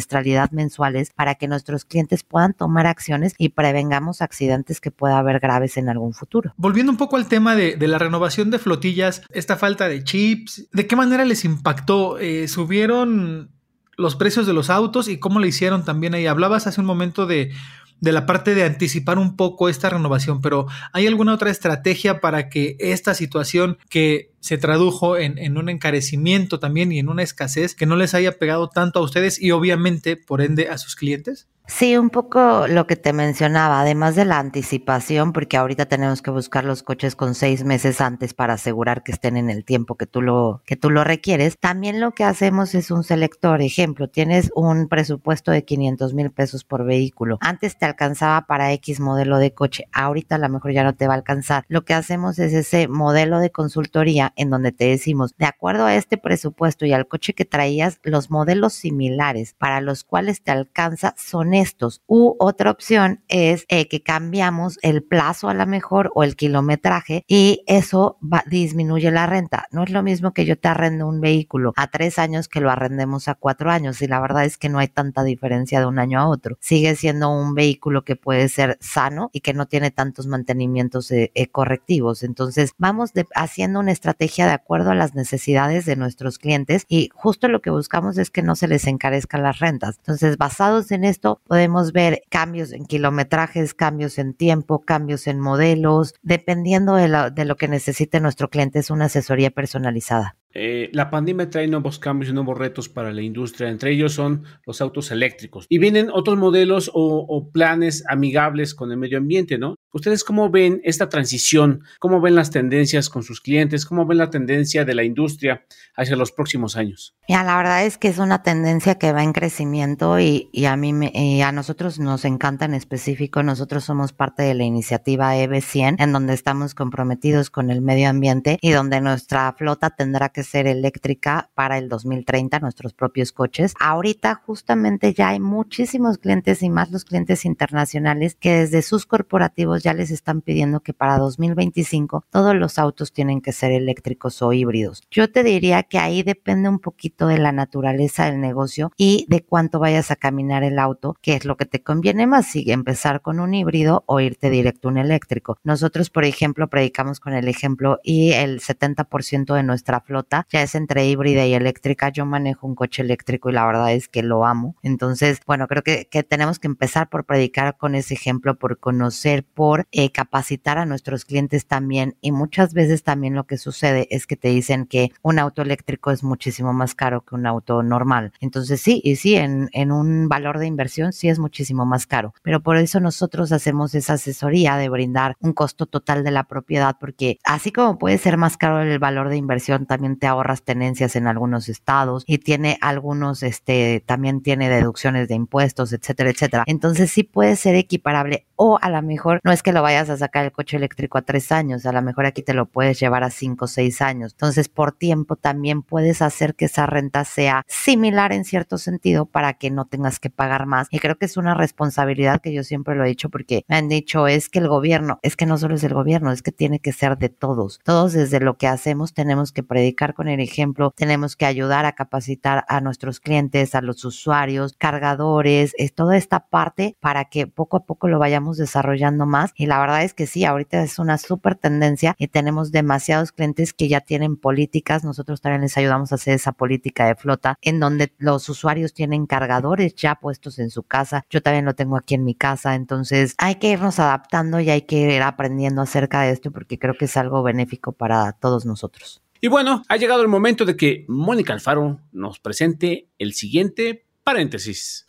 mensuales 0.53 1.11
para 1.15 1.35
que 1.35 1.49
nuestros 1.49 1.85
clientes 1.85 2.23
puedan 2.23 2.55
tomar 2.55 2.87
acciones 2.87 3.35
y 3.39 3.51
prevengamos 3.51 4.23
accidentes 4.23 4.81
que 4.81 4.91
pueda 4.91 5.19
haber 5.19 5.41
graves 5.41 5.77
en 5.77 5.89
algún 5.89 6.13
futuro. 6.13 6.53
Volviendo 6.57 6.93
un 6.93 6.99
poco 6.99 7.17
al 7.17 7.29
tema 7.29 7.57
de, 7.57 7.77
la 7.89 7.99
renovación 7.99 8.51
de 8.51 8.59
flotillas, 8.59 9.23
esta 9.31 9.57
falta 9.57 9.89
de 9.89 10.05
chips, 10.05 10.69
¿de 10.73 10.87
qué 10.87 10.97
manera 10.97 11.25
les 11.25 11.45
impactó? 11.45 12.19
Eh, 12.19 12.49
¿Subieron 12.49 13.51
los 13.97 14.15
precios 14.17 14.47
de 14.47 14.53
los 14.53 14.71
autos 14.71 15.09
y 15.09 15.19
cómo 15.19 15.41
le 15.41 15.49
hicieron 15.49 15.85
también 15.85 16.15
ahí? 16.15 16.27
Hablabas 16.27 16.67
hace 16.67 16.81
un 16.81 16.87
momento 16.87 17.27
de 17.27 17.53
de 18.01 18.13
la 18.13 18.27
parte 18.27 18.55
de 18.55 18.65
anticipar 18.65 19.19
un 19.19 19.37
poco 19.37 19.69
esta 19.69 19.91
renovación, 19.91 20.41
pero 20.41 20.67
¿hay 20.93 21.07
alguna 21.07 21.35
otra 21.35 21.51
estrategia 21.51 22.21
para 22.21 22.49
que 22.49 22.77
esta 22.79 23.15
situación 23.15 23.79
que 23.89 24.31
se 24.41 24.59
tradujo 24.59 25.17
en, 25.17 25.59
un 25.59 25.69
encarecimiento 25.69 26.61
también 26.61 26.93
y 26.93 26.99
en 27.01 27.09
una 27.09 27.23
escasez 27.23 27.75
que 27.75 27.87
no 27.87 27.97
les 27.97 28.15
haya 28.15 28.39
pegado 28.39 28.69
tanto 28.69 29.01
a 29.01 29.03
ustedes 29.03 29.41
y 29.41 29.51
obviamente, 29.51 30.17
por 30.17 30.41
ende, 30.41 30.69
a 30.69 30.79
sus 30.79 30.95
clientes? 30.95 31.49
Sí, 31.71 31.99
un 31.99 32.09
poco 32.09 32.67
lo 32.67 32.87
que 32.87 32.97
te 32.97 33.13
mencionaba, 33.13 33.83
además 33.83 34.17
de 34.17 34.25
la 34.25 34.39
anticipación, 34.39 35.35
porque 35.35 35.59
ahorita 35.59 35.85
tenemos 35.85 36.23
que 36.23 36.31
buscar 36.31 36.65
los 36.65 36.83
coches 36.83 37.15
con 37.15 37.35
seis 37.35 37.63
meses 37.63 38.01
antes 38.01 38.33
para 38.33 38.55
asegurar 38.55 39.03
que 39.03 39.13
estén 39.13 39.37
en 39.37 39.51
el 39.51 39.67
tiempo 39.67 39.95
que 39.95 40.07
tú 40.07 40.23
lo, 40.23 40.63
que 40.65 40.77
tú 40.77 40.89
lo 40.89 41.05
requieres. 41.05 41.59
También 41.59 42.01
lo 42.01 42.13
que 42.13 42.25
hacemos 42.25 42.75
es 42.75 42.91
un 42.91 43.05
selector. 43.05 43.61
Ejemplo, 43.61 44.09
tienes 44.09 44.51
un 44.55 44.89
presupuesto 44.89 45.53
de 45.53 45.63
500 45.67 46.15
mil 46.15 46.31
pesos 46.31 46.65
por 46.65 46.87
vehículo. 46.87 47.37
Antes 47.43 47.77
te 47.77 47.85
alcanzaba 47.85 48.47
para 48.47 48.73
X 48.73 48.99
modelo 48.99 49.37
de 49.37 49.53
coche, 49.53 49.85
ahorita 49.93 50.37
a 50.37 50.39
lo 50.39 50.49
mejor 50.49 50.73
ya 50.73 50.85
no 50.85 50.95
te 50.95 51.07
va 51.07 51.13
a 51.13 51.19
alcanzar. 51.19 51.67
Lo 51.69 51.85
que 51.85 51.93
hacemos 51.93 52.39
es 52.39 52.55
ese 52.55 52.89
modelo 52.89 53.41
de 53.41 53.51
consultoría 53.51 54.33
en 54.37 54.49
donde 54.49 54.73
te 54.73 54.87
decimos, 54.87 55.35
de 55.37 55.45
acuerdo 55.45 55.85
a 55.85 55.95
este 55.95 56.17
presupuesto 56.17 56.87
y 56.87 56.95
al 56.95 57.07
coche 57.07 57.35
que 57.35 57.45
traías, 57.45 58.01
los 58.03 58.31
modelos 58.31 58.73
similares 58.73 59.55
para 59.59 59.83
los 59.83 60.03
cuales 60.03 60.43
te 60.43 60.51
alcanza 60.51 61.15
son 61.19 61.58
estos. 61.61 62.03
U 62.07 62.37
otra 62.39 62.71
opción 62.71 63.23
es 63.29 63.65
eh, 63.69 63.89
que 63.89 64.03
cambiamos 64.03 64.79
el 64.83 65.03
plazo 65.03 65.49
a 65.49 65.55
lo 65.55 65.67
mejor 65.67 66.11
o 66.15 66.23
el 66.23 66.37
kilometraje 66.37 67.25
y 67.27 67.63
eso 67.67 68.19
disminuye 68.47 69.11
la 69.11 69.27
renta. 69.27 69.67
No 69.71 69.85
es 69.85 69.91
lo 69.91 70.03
mismo 70.03 70.33
que 70.33 70.45
yo 70.45 70.59
te 70.59 70.69
arrendo 70.69 71.07
un 71.07 71.21
vehículo 71.21 71.73
a 71.77 71.89
tres 71.89 72.19
años 72.19 72.49
que 72.49 72.61
lo 72.61 72.71
arrendemos 72.71 73.29
a 73.29 73.35
cuatro 73.35 73.71
años 73.71 74.01
y 74.03 74.07
la 74.07 74.21
verdad 74.21 74.45
es 74.45 74.59
que 74.59 74.69
no 74.69 74.79
hay 74.79 74.89
tanta 74.89 75.23
diferencia 75.23 75.81
de 75.81 75.87
un 75.87 75.99
año 75.99 76.21
a 76.21 76.29
otro. 76.29 76.57
Sigue 76.61 76.97
siendo 76.97 77.31
un 77.31 77.55
vehículo 77.55 78.05
que 78.05 78.17
puede 78.17 78.49
ser 78.49 78.79
sano 78.81 79.31
y 79.33 79.41
que 79.41 79.55
no 79.55 79.67
tiene 79.67 79.91
tantos 79.91 80.27
mantenimientos 80.27 81.11
eh, 81.11 81.31
eh, 81.35 81.49
correctivos. 81.49 82.23
Entonces 82.23 82.73
vamos 82.79 83.13
haciendo 83.35 83.81
una 83.81 83.93
estrategia 83.93 84.47
de 84.47 84.53
acuerdo 84.53 84.91
a 84.91 84.95
las 84.95 85.15
necesidades 85.15 85.85
de 85.85 85.97
nuestros 85.97 86.39
clientes 86.39 86.85
y 86.89 87.11
justo 87.15 87.49
lo 87.49 87.61
que 87.61 87.71
buscamos 87.71 88.19
es 88.19 88.31
que 88.31 88.43
no 88.43 88.57
se 88.57 88.69
les 88.69 88.87
encarezcan 88.87 89.43
las 89.43 89.59
rentas. 89.59 89.97
Entonces 89.99 90.37
basados 90.37 90.91
en 90.91 91.05
esto 91.05 91.41
podemos 91.49 91.93
ver 91.93 92.23
cambios 92.31 92.73
en 92.73 92.85
kilometrajes, 92.87 93.75
cambios 93.75 94.19
en 94.19 94.35
tiempo, 94.35 94.81
cambios 94.81 95.27
en 95.27 95.41
modelos, 95.41 96.15
dependiendo 96.23 96.95
de, 96.95 97.33
de 97.33 97.45
lo 97.45 97.57
que 97.57 97.67
necesite 97.67 98.21
nuestro 98.21 98.51
cliente 98.51 98.79
es 98.79 98.91
una 98.91 99.07
asesoría 99.07 99.51
personalizada. 99.51 100.38
Eh, 100.55 100.91
la 100.93 101.11
pandemia 101.11 101.51
trae 101.51 101.69
nuevos 101.69 101.99
cambios 101.99 102.31
y 102.31 102.35
nuevos 102.35 102.57
retos 102.57 102.89
para 102.89 103.13
la 103.13 103.23
industria. 103.23 103.69
Entre 103.69 103.93
ellos 103.93 104.15
son 104.15 104.45
los 104.67 104.81
autos 104.81 105.11
eléctricos. 105.11 105.67
Y 105.69 105.79
vienen 105.79 106.11
otros 106.13 106.39
modelos 106.39 106.91
o, 106.95 107.51
planes 107.53 108.05
amigables 108.09 108.75
con 108.75 108.91
el 108.91 108.99
medio 108.99 109.19
ambiente, 109.19 109.59
¿no? 109.59 109.77
¿Ustedes 109.93 110.25
cómo 110.25 110.51
ven 110.51 110.81
esta 110.85 111.09
transición? 111.09 111.83
¿Cómo 111.99 112.21
ven 112.21 112.35
las 112.35 112.51
tendencias 112.51 113.09
con 113.09 113.23
sus 113.23 113.41
clientes? 113.41 113.87
¿Cómo 113.87 114.07
ven 114.07 114.19
la 114.19 114.31
tendencia 114.31 114.85
de 114.85 114.95
la 114.95 115.05
industria 115.05 115.65
hacia 115.97 116.17
los 116.17 116.33
próximos 116.33 116.77
años? 116.77 117.15
Ya, 117.29 117.43
la 117.43 117.57
verdad 117.57 117.87
es 117.87 117.97
que 117.97 118.09
es 118.09 118.19
una 118.19 118.43
tendencia 118.43 118.97
que 118.97 119.13
va 119.13 119.23
en 119.23 119.33
crecimiento 119.33 120.19
y, 120.19 120.51
a 120.67 120.77
mí 120.77 120.93
me, 120.93 121.43
a 121.43 121.53
nosotros 121.53 121.99
nos 121.99 122.25
encanta 122.25 122.65
en 122.65 122.75
específico. 122.75 123.43
Nosotros 123.43 123.85
somos 123.85 124.13
parte 124.13 124.43
de 124.43 124.55
la 124.55 124.65
iniciativa 124.65 125.37
EB100 125.37 125.97
en 125.99 126.13
donde 126.13 126.35
estamos 126.35 126.75
comprometidos 126.75 127.51
con 127.51 127.71
el 127.71 127.81
medio 127.81 128.09
ambiente 128.09 128.59
y 128.61 128.71
donde 128.71 129.01
nuestra 129.01 129.53
flota 129.57 129.91
tendrá 129.91 130.29
que 130.29 130.38
ser 130.43 130.67
eléctrica 130.67 131.51
para 131.55 131.79
el 131.79 131.89
2030, 131.89 132.61
nuestros 132.61 132.93
propios 132.93 133.33
coches. 133.33 133.75
Ahorita 133.81 134.35
justamente 134.35 135.15
ya 135.15 135.29
hay 135.29 135.41
muchísimos 135.41 136.19
clientes 136.19 136.63
y 136.63 136.71
más 136.71 136.91
los 136.91 137.05
clientes 137.05 137.45
internacionales 137.45 138.37
que 138.39 138.53
desde 138.53 138.83
sus 138.83 139.07
corporativos 139.07 139.83
ya 139.83 139.95
les 139.95 140.11
están 140.11 140.41
pidiendo 140.41 140.81
que 140.81 140.93
para 140.93 141.19
2025 141.19 142.25
todos 142.31 142.55
los 142.55 142.79
autos 142.79 143.13
tienen 143.13 143.41
que 143.41 143.53
ser 143.53 143.73
eléctricos 143.73 144.43
o 144.43 144.53
híbridos. 144.53 145.03
Yo 145.11 145.31
te 145.31 145.43
diría 145.43 145.83
que 145.83 145.99
ahí 145.99 146.23
depende 146.23 146.69
un 146.69 146.79
poquito 146.79 147.27
de 147.27 147.39
la 147.39 147.53
naturaleza 147.53 148.27
del 148.27 148.41
negocio 148.41 148.93
y 148.97 149.27
de 149.29 149.43
cuánto 149.43 149.79
vayas 149.79 150.11
a 150.11 150.17
caminar 150.17 150.63
el 150.63 150.79
auto, 150.79 151.17
que 151.21 151.35
es 151.35 151.45
lo 151.45 151.57
que 151.57 151.67
te 151.67 151.83
conviene 151.83 152.27
más, 152.27 152.47
si 152.47 152.71
empezar 152.71 153.23
con 153.23 153.41
un 153.41 153.55
híbrido 153.55 154.05
o 154.07 154.21
irte 154.21 154.51
directo 154.51 154.89
a 154.89 154.93
un 154.93 154.99
eléctrico. 154.99 155.59
Nosotros, 155.65 156.11
por 156.11 156.25
ejemplo, 156.25 156.69
predicamos 156.69 157.21
con 157.21 157.33
el 157.33 157.49
ejemplo 157.49 157.99
y 158.03 158.33
el 158.33 158.61
70% 158.61 159.55
de 159.55 159.63
nuestra 159.63 160.01
flota 160.01 160.28
ya 160.51 160.63
es 160.63 160.75
entre 160.75 161.07
híbrida 161.07 161.47
y 161.47 161.55
eléctrica. 161.55 162.11
Yo 162.11 162.27
manejo 162.27 162.67
un 162.67 162.75
coche 162.75 163.03
eléctrico 163.03 163.51
y 163.51 163.53
la 163.53 163.67
verdad 163.67 163.93
es 163.93 164.09
que 164.09 164.23
lo 164.23 164.45
amo. 164.45 164.77
Entonces, 164.83 165.41
bueno, 165.47 165.67
creo 165.67 165.83
que, 165.83 166.07
que 166.11 166.23
tenemos 166.23 166.59
que 166.59 166.69
empezar 166.69 167.09
por 167.09 167.25
predicar 167.25 167.77
con 167.77 167.95
ese 167.95 168.15
ejemplo, 168.15 168.57
por 168.57 168.79
conocer, 168.79 169.45
por 169.45 169.87
eh, 169.93 170.11
capacitar 170.11 170.79
a 170.79 170.87
nuestros 170.87 171.25
clientes 171.25 171.67
también. 171.67 172.17
Y 172.21 172.33
muchas 172.33 172.75
veces 172.75 173.03
también 173.03 173.35
lo 173.35 173.45
que 173.45 173.59
sucede 173.59 174.07
es 174.11 174.27
que 174.27 174.37
te 174.37 174.49
dicen 174.49 174.87
que 174.87 175.13
un 175.23 175.39
auto 175.39 175.63
eléctrico 175.63 176.11
es 176.11 176.23
muchísimo 176.23 176.73
más 176.73 176.95
caro 176.95 177.25
que 177.25 177.35
un 177.35 177.47
auto 177.47 177.83
normal. 177.83 178.33
Entonces, 178.41 178.81
sí, 178.81 179.01
y 179.05 179.17
sí, 179.17 179.35
en, 179.37 179.69
en 179.73 179.93
un 179.93 180.29
valor 180.29 180.59
de 180.59 180.67
inversión 180.67 181.13
sí 181.13 181.29
es 181.29 181.39
muchísimo 181.39 181.87
más 181.87 182.07
caro. 182.07 182.35
Pero 182.43 182.61
por 182.61 182.77
eso 182.77 183.01
nosotros 183.01 183.53
hacemos 183.53 183.95
esa 183.95 184.15
asesoría 184.15 184.77
de 184.77 184.89
brindar 184.89 185.37
un 185.41 185.53
costo 185.53 185.87
total 185.87 186.25
de 186.25 186.31
la 186.31 186.45
propiedad, 186.45 186.97
porque 186.99 187.39
así 187.45 187.73
como 187.73 187.99
puede 187.99 188.19
ser 188.19 188.37
más 188.37 188.57
caro 188.57 188.81
el 188.83 188.99
valor 188.99 189.29
de 189.29 189.37
inversión, 189.37 189.87
también 189.87 190.18
te 190.19 190.27
ahorras 190.27 190.63
tenencias 190.63 191.17
en 191.17 191.27
algunos 191.27 191.69
estados 191.69 192.25
y 192.27 192.39
tiene 192.39 192.79
algunos, 192.81 193.43
este, 193.43 194.03
también 194.05 194.43
tiene 194.43 194.69
deducciones 194.69 195.29
de 195.29 195.35
impuestos, 195.35 195.93
etcétera, 195.93 196.31
etcétera. 196.31 196.65
Entonces 196.67 197.11
sí 197.11 197.23
puede 197.23 197.57
ser 197.57 197.75
equiparable 197.75 198.47
o 198.57 198.79
a 198.81 198.91
lo 198.91 199.01
mejor 199.03 199.41
no 199.45 199.53
es 199.53 199.63
que 199.63 199.73
lo 199.73 199.83
vayas 199.83 200.11
a 200.11 200.17
sacar 200.17 200.45
el 200.45 200.53
coche 200.53 200.77
eléctrico 200.77 201.19
a 201.19 201.23
tres 201.23 201.53
años, 201.53 201.87
a 201.87 201.93
lo 201.93 202.03
mejor 202.03 202.27
aquí 202.27 202.43
te 202.43 202.55
lo 202.55 202.67
puedes 202.67 202.99
llevar 202.99 203.23
a 203.23 203.31
cinco 203.31 203.67
o 203.67 203.69
seis 203.69 204.03
años. 204.03 204.33
Entonces 204.33 204.69
por 204.69 204.93
tiempo 204.93 205.37
también 205.37 205.83
puedes 205.83 206.23
hacer 206.23 206.55
que 206.55 206.67
esa 206.67 206.87
renta 206.87 207.25
sea 207.25 207.65
similar 207.69 208.33
en 208.33 208.45
cierto 208.45 208.79
sentido 208.79 209.27
para 209.27 209.55
que 209.55 209.71
no 209.71 209.85
tengas 209.85 210.19
que 210.19 210.31
pagar 210.31 210.67
más. 210.67 210.89
Y 210.91 210.99
creo 210.99 211.17
que 211.17 211.27
es 211.27 211.37
una 211.37 211.55
responsabilidad 211.55 212.41
que 212.41 212.53
yo 212.53 212.65
siempre 212.65 212.95
lo 212.95 213.05
he 213.05 213.09
dicho 213.09 213.31
porque 213.31 213.65
me 213.69 213.77
han 213.77 213.89
dicho 213.89 214.27
es 214.27 214.49
que 214.49 214.59
el 214.59 214.69
gobierno, 214.69 215.21
es 215.23 215.37
que 215.37 215.47
no 215.47 215.59
solo 215.59 215.75
es 215.75 215.85
el 215.85 215.95
gobierno, 215.95 216.33
es 216.33 216.43
que 216.43 216.53
tiene 216.53 216.81
que 216.81 216.93
ser 216.93 217.19
de 217.19 217.29
todos. 217.29 217.81
Todos 217.85 218.13
desde 218.13 218.41
lo 218.41 218.57
que 218.57 218.67
hacemos 218.67 219.15
tenemos 219.15 219.53
que 219.53 219.63
predicar 219.63 220.08
con 220.15 220.29
el 220.29 220.41
ejemplo, 220.41 220.93
tenemos 220.97 221.37
que 221.37 221.47
ayudar 221.47 221.87
a 221.87 221.93
capacitar 221.93 222.65
a 222.69 222.81
nuestros 222.81 223.21
clientes, 223.21 223.75
a 223.75 223.81
los 223.81 224.05
usuarios, 224.05 224.75
cargadores, 224.79 225.73
es 225.79 225.95
toda 225.95 226.17
esta 226.17 226.41
parte 226.49 226.97
para 227.01 227.27
que 227.27 227.47
poco 227.47 227.79
a 227.79 227.85
poco 227.85 228.09
lo 228.09 228.19
vayamos 228.19 228.57
desarrollando 228.57 229.27
más. 229.27 229.53
Y 229.57 229.67
la 229.67 229.81
verdad 229.81 230.05
es 230.05 230.15
que 230.15 230.27
sí, 230.27 230.45
ahorita 230.45 230.83
es 230.83 230.99
una 230.99 231.19
súper 231.19 231.55
tendencia 231.55 232.15
y 232.19 232.29
tenemos 232.29 232.73
demasiados 232.73 233.33
clientes 233.33 233.73
que 233.73 233.89
ya 233.89 234.01
tienen 234.01 234.37
políticas. 234.37 235.05
Nosotros 235.05 235.41
también 235.41 235.63
les 235.63 235.77
ayudamos 235.77 236.13
a 236.13 236.17
hacer 236.17 236.35
esa 236.35 236.53
política 236.53 237.07
de 237.07 237.15
flota 237.15 237.59
en 237.63 237.81
donde 237.81 238.13
los 238.19 238.49
usuarios 238.49 238.95
tienen 238.95 239.27
cargadores 239.27 239.95
ya 239.95 240.17
puestos 240.17 240.59
en 240.59 240.71
su 240.71 240.83
casa. 240.83 241.25
Yo 241.31 241.43
también 241.43 241.65
lo 241.65 241.75
tengo 241.75 241.97
aquí 241.97 242.15
en 242.15 242.25
mi 242.25 242.35
casa. 242.35 242.75
Entonces 242.75 243.35
hay 243.39 243.57
que 243.57 243.71
irnos 243.71 243.99
adaptando 243.99 244.61
y 244.61 244.71
hay 244.71 244.83
que 244.83 244.97
ir 244.97 245.23
aprendiendo 245.23 245.83
acerca 245.83 246.23
de 246.23 246.31
esto 246.31 246.51
porque 246.51 246.79
creo 246.79 246.95
que 246.95 247.07
es 247.07 247.17
algo 247.17 247.43
benéfico 247.43 247.93
para 247.93 248.33
todos 248.33 248.67
nosotros. 248.67 249.23
Y 249.41 249.49
bueno, 249.49 249.83
ha 249.89 249.97
llegado 249.97 250.23
el 250.23 250.29
momento 250.29 250.65
de 250.65 250.77
que 250.77 251.05
Mónica 251.09 251.53
Alfaro 251.53 252.01
nos 252.13 252.39
presente 252.41 253.09
el 253.19 253.35
siguiente 253.35 254.07
paréntesis. 254.25 255.07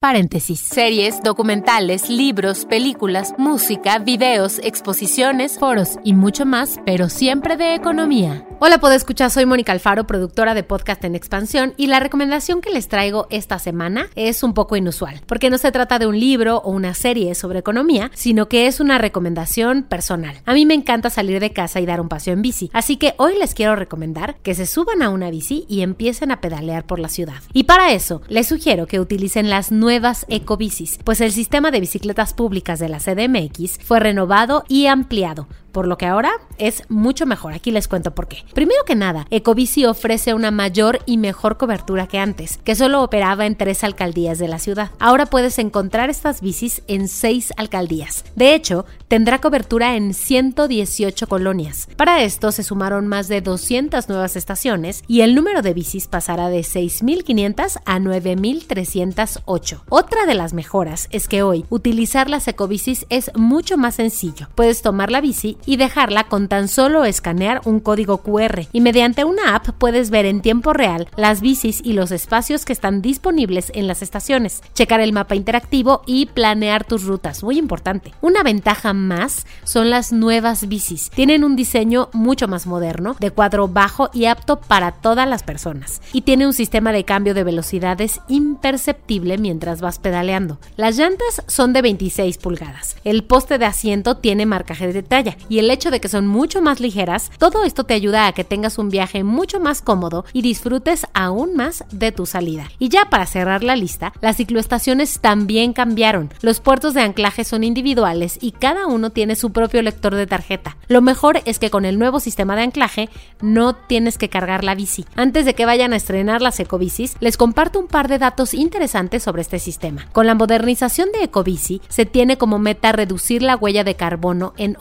Paréntesis. 0.00 0.60
Series, 0.60 1.22
documentales, 1.22 2.10
libros, 2.10 2.66
películas, 2.66 3.34
música, 3.38 3.98
videos, 3.98 4.58
exposiciones, 4.58 5.58
foros 5.58 5.98
y 6.04 6.12
mucho 6.12 6.44
más, 6.44 6.78
pero 6.84 7.08
siempre 7.08 7.56
de 7.56 7.74
economía. 7.74 8.46
Hola, 8.66 8.78
puedo 8.78 8.94
escuchar, 8.94 9.30
soy 9.30 9.44
Mónica 9.44 9.72
Alfaro, 9.72 10.06
productora 10.06 10.54
de 10.54 10.62
podcast 10.62 11.04
en 11.04 11.14
expansión 11.14 11.74
y 11.76 11.86
la 11.86 12.00
recomendación 12.00 12.62
que 12.62 12.72
les 12.72 12.88
traigo 12.88 13.26
esta 13.28 13.58
semana 13.58 14.08
es 14.14 14.42
un 14.42 14.54
poco 14.54 14.74
inusual, 14.74 15.20
porque 15.26 15.50
no 15.50 15.58
se 15.58 15.70
trata 15.70 15.98
de 15.98 16.06
un 16.06 16.18
libro 16.18 16.62
o 16.64 16.70
una 16.70 16.94
serie 16.94 17.34
sobre 17.34 17.58
economía, 17.58 18.10
sino 18.14 18.48
que 18.48 18.66
es 18.66 18.80
una 18.80 18.96
recomendación 18.96 19.82
personal. 19.82 20.40
A 20.46 20.54
mí 20.54 20.64
me 20.64 20.72
encanta 20.72 21.10
salir 21.10 21.40
de 21.40 21.52
casa 21.52 21.78
y 21.78 21.84
dar 21.84 22.00
un 22.00 22.08
paseo 22.08 22.32
en 22.32 22.40
bici, 22.40 22.70
así 22.72 22.96
que 22.96 23.12
hoy 23.18 23.36
les 23.38 23.52
quiero 23.52 23.76
recomendar 23.76 24.36
que 24.36 24.54
se 24.54 24.64
suban 24.64 25.02
a 25.02 25.10
una 25.10 25.28
bici 25.28 25.66
y 25.68 25.82
empiecen 25.82 26.30
a 26.30 26.40
pedalear 26.40 26.86
por 26.86 27.00
la 27.00 27.10
ciudad. 27.10 27.42
Y 27.52 27.64
para 27.64 27.92
eso, 27.92 28.22
les 28.28 28.46
sugiero 28.46 28.86
que 28.86 28.98
utilicen 28.98 29.50
las 29.50 29.72
nuevas 29.72 30.24
ecobicis, 30.30 30.98
pues 31.04 31.20
el 31.20 31.32
sistema 31.32 31.70
de 31.70 31.80
bicicletas 31.80 32.32
públicas 32.32 32.78
de 32.78 32.88
la 32.88 32.98
CDMX 32.98 33.78
fue 33.84 34.00
renovado 34.00 34.64
y 34.68 34.86
ampliado 34.86 35.48
por 35.74 35.86
lo 35.86 35.98
que 35.98 36.06
ahora 36.06 36.32
es 36.56 36.84
mucho 36.88 37.26
mejor. 37.26 37.52
Aquí 37.52 37.70
les 37.70 37.88
cuento 37.88 38.14
por 38.14 38.28
qué. 38.28 38.38
Primero 38.54 38.84
que 38.86 38.94
nada, 38.94 39.26
Ecobici 39.30 39.84
ofrece 39.84 40.32
una 40.32 40.50
mayor 40.50 41.00
y 41.04 41.18
mejor 41.18 41.58
cobertura 41.58 42.06
que 42.06 42.18
antes, 42.18 42.58
que 42.58 42.76
solo 42.76 43.02
operaba 43.02 43.44
en 43.44 43.56
tres 43.56 43.84
alcaldías 43.84 44.38
de 44.38 44.48
la 44.48 44.60
ciudad. 44.60 44.92
Ahora 44.98 45.26
puedes 45.26 45.58
encontrar 45.58 46.08
estas 46.08 46.40
bicis 46.40 46.82
en 46.86 47.08
seis 47.08 47.52
alcaldías. 47.56 48.24
De 48.36 48.54
hecho, 48.54 48.86
tendrá 49.08 49.40
cobertura 49.40 49.96
en 49.96 50.14
118 50.14 51.26
colonias. 51.26 51.88
Para 51.96 52.22
esto 52.22 52.52
se 52.52 52.62
sumaron 52.62 53.08
más 53.08 53.26
de 53.26 53.40
200 53.40 54.08
nuevas 54.08 54.36
estaciones 54.36 55.02
y 55.08 55.22
el 55.22 55.34
número 55.34 55.60
de 55.60 55.74
bicis 55.74 56.06
pasará 56.06 56.48
de 56.48 56.60
6.500 56.60 57.80
a 57.84 57.98
9.308. 57.98 59.80
Otra 59.88 60.26
de 60.26 60.34
las 60.34 60.54
mejoras 60.54 61.08
es 61.10 61.26
que 61.26 61.42
hoy 61.42 61.66
utilizar 61.68 62.30
las 62.30 62.46
ecobicis 62.46 63.06
es 63.08 63.32
mucho 63.34 63.76
más 63.76 63.96
sencillo. 63.96 64.48
Puedes 64.54 64.82
tomar 64.82 65.10
la 65.10 65.20
bici 65.20 65.58
y 65.66 65.76
dejarla 65.76 66.24
con 66.24 66.48
tan 66.48 66.68
solo 66.68 67.04
escanear 67.04 67.60
un 67.64 67.80
código 67.80 68.18
QR. 68.18 68.66
Y 68.72 68.80
mediante 68.80 69.24
una 69.24 69.54
app 69.54 69.68
puedes 69.78 70.10
ver 70.10 70.26
en 70.26 70.40
tiempo 70.40 70.72
real 70.72 71.08
las 71.16 71.40
bicis 71.40 71.80
y 71.84 71.92
los 71.92 72.10
espacios 72.10 72.64
que 72.64 72.72
están 72.72 73.02
disponibles 73.02 73.70
en 73.74 73.86
las 73.86 74.02
estaciones, 74.02 74.62
checar 74.74 75.00
el 75.00 75.12
mapa 75.12 75.34
interactivo 75.34 76.02
y 76.06 76.26
planear 76.26 76.84
tus 76.84 77.04
rutas. 77.04 77.42
Muy 77.42 77.58
importante. 77.58 78.12
Una 78.20 78.42
ventaja 78.42 78.92
más 78.92 79.46
son 79.64 79.90
las 79.90 80.12
nuevas 80.12 80.68
bicis. 80.68 81.10
Tienen 81.10 81.44
un 81.44 81.56
diseño 81.56 82.08
mucho 82.12 82.48
más 82.48 82.66
moderno, 82.66 83.16
de 83.20 83.30
cuadro 83.30 83.68
bajo 83.68 84.10
y 84.12 84.26
apto 84.26 84.60
para 84.60 84.92
todas 84.92 85.28
las 85.28 85.42
personas. 85.42 86.00
Y 86.12 86.22
tiene 86.22 86.46
un 86.46 86.52
sistema 86.52 86.92
de 86.92 87.04
cambio 87.04 87.34
de 87.34 87.44
velocidades 87.44 88.20
imperceptible 88.28 89.38
mientras 89.38 89.80
vas 89.80 89.98
pedaleando. 89.98 90.58
Las 90.76 90.96
llantas 90.96 91.42
son 91.46 91.72
de 91.72 91.82
26 91.82 92.38
pulgadas. 92.38 92.96
El 93.04 93.24
poste 93.24 93.58
de 93.58 93.66
asiento 93.66 94.16
tiene 94.16 94.46
marcaje 94.46 94.92
de 94.92 95.02
talla 95.02 95.36
el 95.58 95.70
hecho 95.70 95.90
de 95.90 96.00
que 96.00 96.08
son 96.08 96.26
mucho 96.26 96.60
más 96.60 96.80
ligeras, 96.80 97.30
todo 97.38 97.64
esto 97.64 97.84
te 97.84 97.94
ayuda 97.94 98.26
a 98.26 98.32
que 98.32 98.44
tengas 98.44 98.78
un 98.78 98.88
viaje 98.88 99.24
mucho 99.24 99.60
más 99.60 99.82
cómodo 99.82 100.24
y 100.32 100.42
disfrutes 100.42 101.06
aún 101.14 101.56
más 101.56 101.84
de 101.90 102.12
tu 102.12 102.26
salida. 102.26 102.70
Y 102.78 102.88
ya 102.88 103.10
para 103.10 103.26
cerrar 103.26 103.64
la 103.64 103.76
lista, 103.76 104.12
las 104.20 104.36
cicloestaciones 104.36 105.20
también 105.20 105.72
cambiaron. 105.72 106.30
Los 106.40 106.60
puertos 106.60 106.94
de 106.94 107.02
anclaje 107.02 107.44
son 107.44 107.64
individuales 107.64 108.38
y 108.40 108.52
cada 108.52 108.86
uno 108.86 109.10
tiene 109.10 109.36
su 109.36 109.52
propio 109.52 109.82
lector 109.82 110.14
de 110.14 110.26
tarjeta. 110.26 110.76
Lo 110.88 111.02
mejor 111.02 111.42
es 111.44 111.58
que 111.58 111.70
con 111.70 111.84
el 111.84 111.98
nuevo 111.98 112.20
sistema 112.20 112.56
de 112.56 112.62
anclaje 112.62 113.08
no 113.40 113.74
tienes 113.74 114.18
que 114.18 114.28
cargar 114.28 114.64
la 114.64 114.74
bici. 114.74 115.04
Antes 115.16 115.44
de 115.44 115.54
que 115.54 115.66
vayan 115.66 115.92
a 115.92 115.96
estrenar 115.96 116.42
las 116.42 116.60
ecobicis, 116.60 117.16
les 117.20 117.36
comparto 117.36 117.78
un 117.78 117.86
par 117.86 118.08
de 118.08 118.18
datos 118.18 118.54
interesantes 118.54 119.22
sobre 119.22 119.42
este 119.42 119.58
sistema. 119.58 120.06
Con 120.12 120.26
la 120.26 120.34
modernización 120.34 121.10
de 121.12 121.24
Ecobici, 121.24 121.80
se 121.88 122.06
tiene 122.06 122.38
como 122.38 122.58
meta 122.58 122.92
reducir 122.92 123.42
la 123.42 123.56
huella 123.56 123.84
de 123.84 123.96
carbono 123.96 124.52
en 124.56 124.76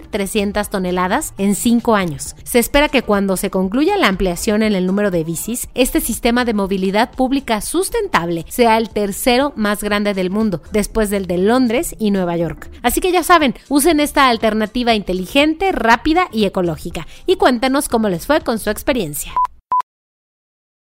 8.300 0.00 0.68
toneladas 0.68 1.34
en 1.38 1.54
5 1.54 1.94
años. 1.94 2.34
Se 2.44 2.58
espera 2.58 2.88
que 2.88 3.02
cuando 3.02 3.36
se 3.36 3.50
concluya 3.50 3.96
la 3.96 4.08
ampliación 4.08 4.62
en 4.62 4.74
el 4.74 4.86
número 4.86 5.10
de 5.10 5.24
bicis, 5.24 5.68
este 5.74 6.00
sistema 6.00 6.44
de 6.44 6.54
movilidad 6.54 7.10
pública 7.12 7.60
sustentable 7.60 8.44
sea 8.48 8.78
el 8.78 8.90
tercero 8.90 9.52
más 9.56 9.82
grande 9.82 10.14
del 10.14 10.30
mundo, 10.30 10.62
después 10.72 11.10
del 11.10 11.26
de 11.26 11.38
Londres 11.38 11.94
y 11.98 12.10
Nueva 12.10 12.36
York. 12.36 12.70
Así 12.82 13.00
que 13.00 13.12
ya 13.12 13.22
saben, 13.22 13.54
usen 13.68 14.00
esta 14.00 14.28
alternativa 14.28 14.94
inteligente, 14.94 15.72
rápida 15.72 16.28
y 16.32 16.44
ecológica. 16.44 17.06
Y 17.26 17.36
cuéntanos 17.36 17.88
cómo 17.88 18.08
les 18.08 18.26
fue 18.26 18.40
con 18.40 18.58
su 18.58 18.70
experiencia. 18.70 19.32